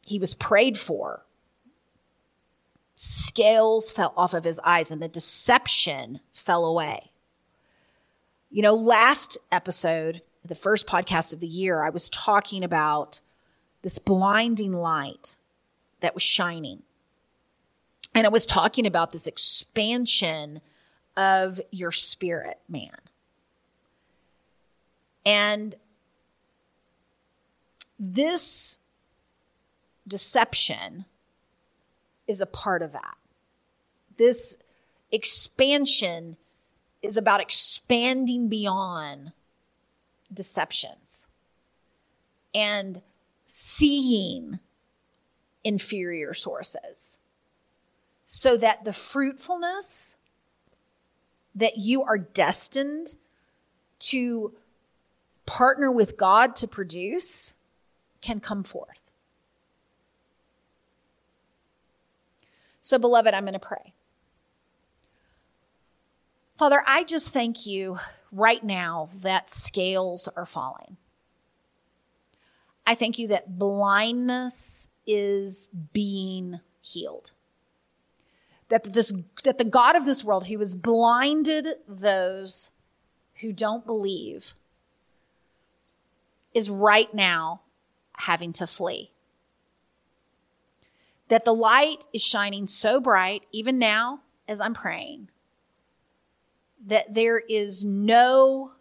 he 0.06 0.20
was 0.20 0.36
prayed 0.36 0.78
for, 0.78 1.26
scales 2.96 3.92
fell 3.92 4.14
off 4.18 4.34
of 4.34 4.44
his 4.44 4.60
eyes 4.64 4.92
and 4.92 5.02
the 5.02 5.08
deception 5.08 6.20
fell 6.34 6.66
away. 6.66 7.12
You 8.50 8.62
know, 8.62 8.76
last 8.76 9.38
episode, 9.52 10.22
the 10.44 10.56
first 10.56 10.86
podcast 10.86 11.34
of 11.34 11.40
the 11.40 11.48
year, 11.48 11.82
I 11.82 11.90
was 11.90 12.10
talking 12.10 12.64
about 12.64 13.22
this 13.82 14.00
blinding 14.00 14.74
light 14.74 15.38
that 16.02 16.14
was 16.14 16.24
shining. 16.24 16.84
And 18.14 18.26
I 18.26 18.30
was 18.30 18.46
talking 18.46 18.86
about 18.86 19.12
this 19.12 19.28
expansion 19.28 20.62
of 21.16 21.62
your 21.72 21.92
spirit, 21.92 22.60
man. 22.68 22.98
And 25.26 25.76
this 28.00 28.80
deception 30.08 31.06
is 32.28 32.42
a 32.42 32.46
part 32.46 32.82
of 32.82 32.92
that. 32.94 33.18
This 34.18 34.58
expansion 35.12 36.38
is 37.02 37.18
about 37.18 37.42
expanding 37.42 38.48
beyond 38.48 39.32
deceptions 40.34 41.28
and 42.54 43.02
seeing 43.54 44.58
inferior 45.62 46.34
sources 46.34 47.18
so 48.24 48.56
that 48.56 48.86
the 48.86 48.94
fruitfulness 48.94 50.18
that 51.54 51.78
you 51.78 52.02
are 52.02 52.18
destined 52.18 53.18
to 54.00 54.54
partner 55.46 55.92
with 55.92 56.16
God 56.16 56.56
to 56.56 56.68
produce 56.68 57.58
can 58.22 58.40
come 58.40 58.64
forth. 58.64 59.12
So, 62.80 62.98
beloved, 62.98 63.34
I'm 63.34 63.44
going 63.44 63.52
to 63.52 63.60
pray. 63.60 63.94
Father, 66.56 66.82
I 66.88 67.04
just 67.04 67.34
thank 67.34 67.66
you 67.66 67.98
right 68.32 68.64
now 68.64 69.10
that 69.14 69.50
scales 69.50 70.30
are 70.38 70.46
falling. 70.46 70.96
I 72.92 72.96
thank 72.96 73.18
you 73.18 73.30
that 73.30 73.58
blindness 73.58 74.90
is 75.08 75.70
being 75.94 76.60
healed. 76.82 77.32
That 78.68 78.84
this 78.84 79.14
that 79.46 79.58
the 79.58 79.64
God 79.64 79.96
of 79.96 80.04
this 80.04 80.26
world 80.26 80.48
who 80.48 80.60
has 80.60 80.76
blinded 80.76 81.68
those 81.88 82.72
who 83.36 83.54
don't 83.54 83.86
believe 83.86 84.56
is 86.54 86.70
right 86.70 87.14
now 87.14 87.62
having 88.18 88.52
to 88.52 88.68
flee. 88.68 89.12
That 91.30 91.46
the 91.46 91.56
light 91.56 92.08
is 92.12 92.22
shining 92.22 92.68
so 92.68 93.00
bright, 93.00 93.44
even 93.54 93.80
now 93.80 94.20
as 94.50 94.60
I'm 94.60 94.74
praying, 94.74 95.30
that 96.86 97.14
there 97.14 97.40
is 97.40 97.86
no 97.86 98.74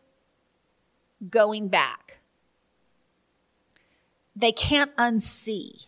going 1.30 1.68
back 1.68 2.19
they 4.40 4.52
can't 4.52 4.94
unsee 4.96 5.86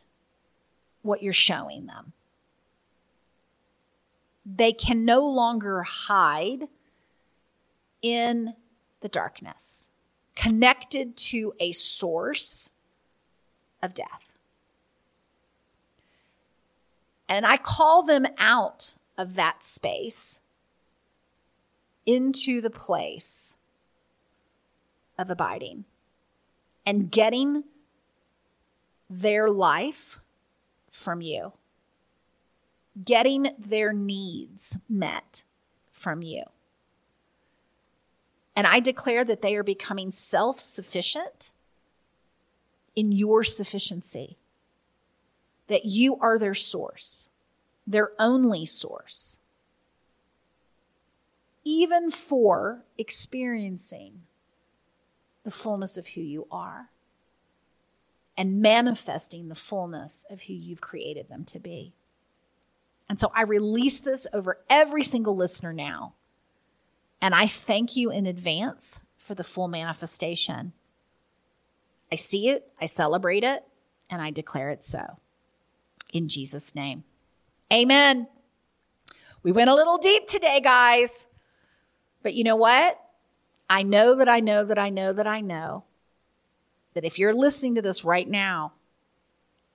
what 1.02 1.22
you're 1.22 1.32
showing 1.32 1.86
them. 1.86 2.12
They 4.44 4.72
can 4.72 5.04
no 5.04 5.24
longer 5.24 5.82
hide 5.82 6.68
in 8.02 8.54
the 9.00 9.08
darkness, 9.08 9.90
connected 10.34 11.16
to 11.16 11.54
a 11.60 11.72
source 11.72 12.70
of 13.82 13.94
death. 13.94 14.38
And 17.28 17.46
I 17.46 17.56
call 17.56 18.02
them 18.02 18.26
out 18.38 18.96
of 19.16 19.34
that 19.34 19.64
space 19.64 20.40
into 22.04 22.60
the 22.60 22.70
place 22.70 23.56
of 25.16 25.30
abiding 25.30 25.84
and 26.84 27.10
getting 27.10 27.64
their 29.12 29.48
life 29.48 30.20
from 30.90 31.20
you, 31.20 31.52
getting 33.04 33.48
their 33.58 33.92
needs 33.92 34.78
met 34.88 35.44
from 35.90 36.22
you. 36.22 36.44
And 38.56 38.66
I 38.66 38.80
declare 38.80 39.24
that 39.24 39.42
they 39.42 39.54
are 39.54 39.62
becoming 39.62 40.12
self 40.12 40.58
sufficient 40.58 41.52
in 42.96 43.12
your 43.12 43.44
sufficiency, 43.44 44.38
that 45.66 45.84
you 45.84 46.16
are 46.16 46.38
their 46.38 46.54
source, 46.54 47.28
their 47.86 48.12
only 48.18 48.64
source, 48.64 49.40
even 51.64 52.10
for 52.10 52.84
experiencing 52.96 54.22
the 55.44 55.50
fullness 55.50 55.96
of 55.96 56.08
who 56.08 56.20
you 56.20 56.46
are 56.50 56.91
and 58.36 58.60
manifesting 58.60 59.48
the 59.48 59.54
fullness 59.54 60.24
of 60.30 60.42
who 60.42 60.54
you've 60.54 60.80
created 60.80 61.28
them 61.28 61.44
to 61.44 61.58
be. 61.58 61.92
And 63.08 63.20
so 63.20 63.30
I 63.34 63.42
release 63.42 64.00
this 64.00 64.26
over 64.32 64.60
every 64.70 65.04
single 65.04 65.36
listener 65.36 65.72
now. 65.72 66.14
And 67.20 67.34
I 67.34 67.46
thank 67.46 67.96
you 67.96 68.10
in 68.10 68.26
advance 68.26 69.00
for 69.16 69.34
the 69.34 69.44
full 69.44 69.68
manifestation. 69.68 70.72
I 72.10 72.16
see 72.16 72.48
it, 72.48 72.70
I 72.80 72.86
celebrate 72.86 73.44
it, 73.44 73.64
and 74.10 74.20
I 74.20 74.30
declare 74.30 74.70
it 74.70 74.82
so. 74.82 75.18
In 76.12 76.28
Jesus' 76.28 76.74
name. 76.74 77.04
Amen. 77.72 78.28
We 79.42 79.52
went 79.52 79.70
a 79.70 79.74
little 79.74 79.98
deep 79.98 80.26
today, 80.26 80.60
guys. 80.60 81.28
But 82.22 82.34
you 82.34 82.44
know 82.44 82.56
what? 82.56 82.98
I 83.68 83.82
know 83.82 84.14
that 84.16 84.28
I 84.28 84.40
know 84.40 84.64
that 84.64 84.78
I 84.78 84.90
know 84.90 85.12
that 85.12 85.26
I 85.26 85.40
know 85.40 85.84
that 86.94 87.04
if 87.04 87.18
you're 87.18 87.34
listening 87.34 87.74
to 87.76 87.82
this 87.82 88.04
right 88.04 88.28
now, 88.28 88.72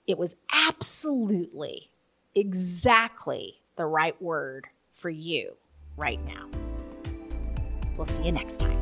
it 0.06 0.18
was 0.18 0.36
absolutely 0.54 1.90
exactly 2.36 3.60
the 3.76 3.86
right 3.86 4.20
word 4.22 4.68
for 4.92 5.10
you 5.10 5.56
right 5.98 6.24
now. 6.26 6.48
We'll 7.96 8.06
see 8.06 8.26
you 8.26 8.32
next 8.32 8.60
time. 8.60 8.78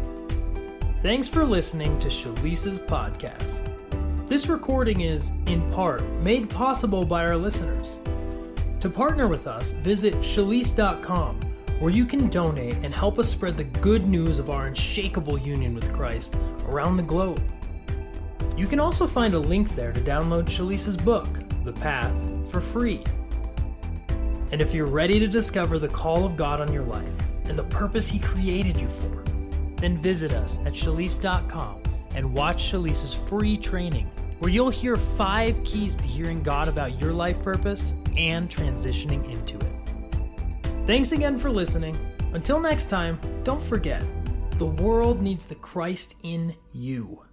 Thanks 1.02 1.28
for 1.28 1.45
listening 1.45 1.98
to 2.00 2.10
Shalisa's 2.10 2.80
podcast. 2.80 4.28
This 4.28 4.48
recording 4.48 5.02
is, 5.02 5.32
in 5.45 5.71
part, 5.71 6.04
made 6.24 6.50
possible 6.50 7.06
by 7.06 7.26
our 7.26 7.38
listeners. 7.38 8.00
To 8.82 8.89
partner 8.89 9.28
with 9.28 9.48
us, 9.48 9.71
visit 9.71 10.15
shalise.com, 10.15 11.39
where 11.80 11.91
you 11.91 12.06
can 12.06 12.28
donate 12.30 12.76
and 12.78 12.93
help 12.93 13.19
us 13.19 13.30
spread 13.30 13.56
the 13.56 13.63
good 13.65 14.08
news 14.08 14.39
of 14.39 14.50
our 14.50 14.65
unshakable 14.65 15.38
union 15.38 15.76
with 15.76 15.93
Christ 15.93 16.36
around 16.67 16.98
the 16.98 17.04
globe. 17.04 17.41
You 18.58 18.68
can 18.68 18.80
also 18.80 19.06
find 19.06 19.34
a 19.34 19.39
link 19.39 19.76
there 19.76 19.91
to 19.91 20.00
download 20.00 20.46
Shalisa's 20.46 20.96
book, 20.96 21.28
The 21.65 21.74
Path, 21.74 22.15
for 22.50 22.62
free. 22.62 23.04
And 24.52 24.62
if 24.62 24.74
you're 24.74 24.86
ready 24.86 25.20
to 25.20 25.28
discover 25.28 25.78
the 25.78 25.89
call 25.89 26.24
of 26.24 26.38
God 26.38 26.62
on 26.62 26.72
your 26.72 26.84
life 26.84 27.10
and 27.50 27.60
the 27.60 27.63
purpose 27.65 28.08
He 28.08 28.20
created 28.20 28.80
you 28.80 28.88
for, 28.88 29.24
then 29.82 29.98
visit 29.98 30.32
us 30.34 30.60
at 30.60 30.74
shalise.com 30.74 31.82
and 32.15 32.34
watch 32.34 32.72
Shalisa's 32.72 33.13
free 33.13 33.58
training, 33.58 34.10
where 34.39 34.50
you'll 34.50 34.70
hear 34.70 34.96
five 34.96 35.62
keys 35.65 35.98
to 35.98 36.08
hearing 36.08 36.41
God 36.41 36.70
about 36.70 37.00
your 37.02 37.12
life 37.12 37.41
purpose 37.44 37.94
and 38.15 38.50
transitioning 38.50 39.30
into 39.30 39.58
it. 39.58 39.74
Thanks 40.88 41.12
again 41.12 41.38
for 41.38 41.50
listening. 41.50 41.98
Until 42.34 42.62
next 42.62 42.89
time, 42.89 43.20
don't 43.44 43.63
forget 43.63 44.02
the 44.58 44.65
world 44.65 45.22
needs 45.22 45.44
the 45.44 45.56
Christ 45.56 46.15
in 46.24 46.56
you. 46.72 47.25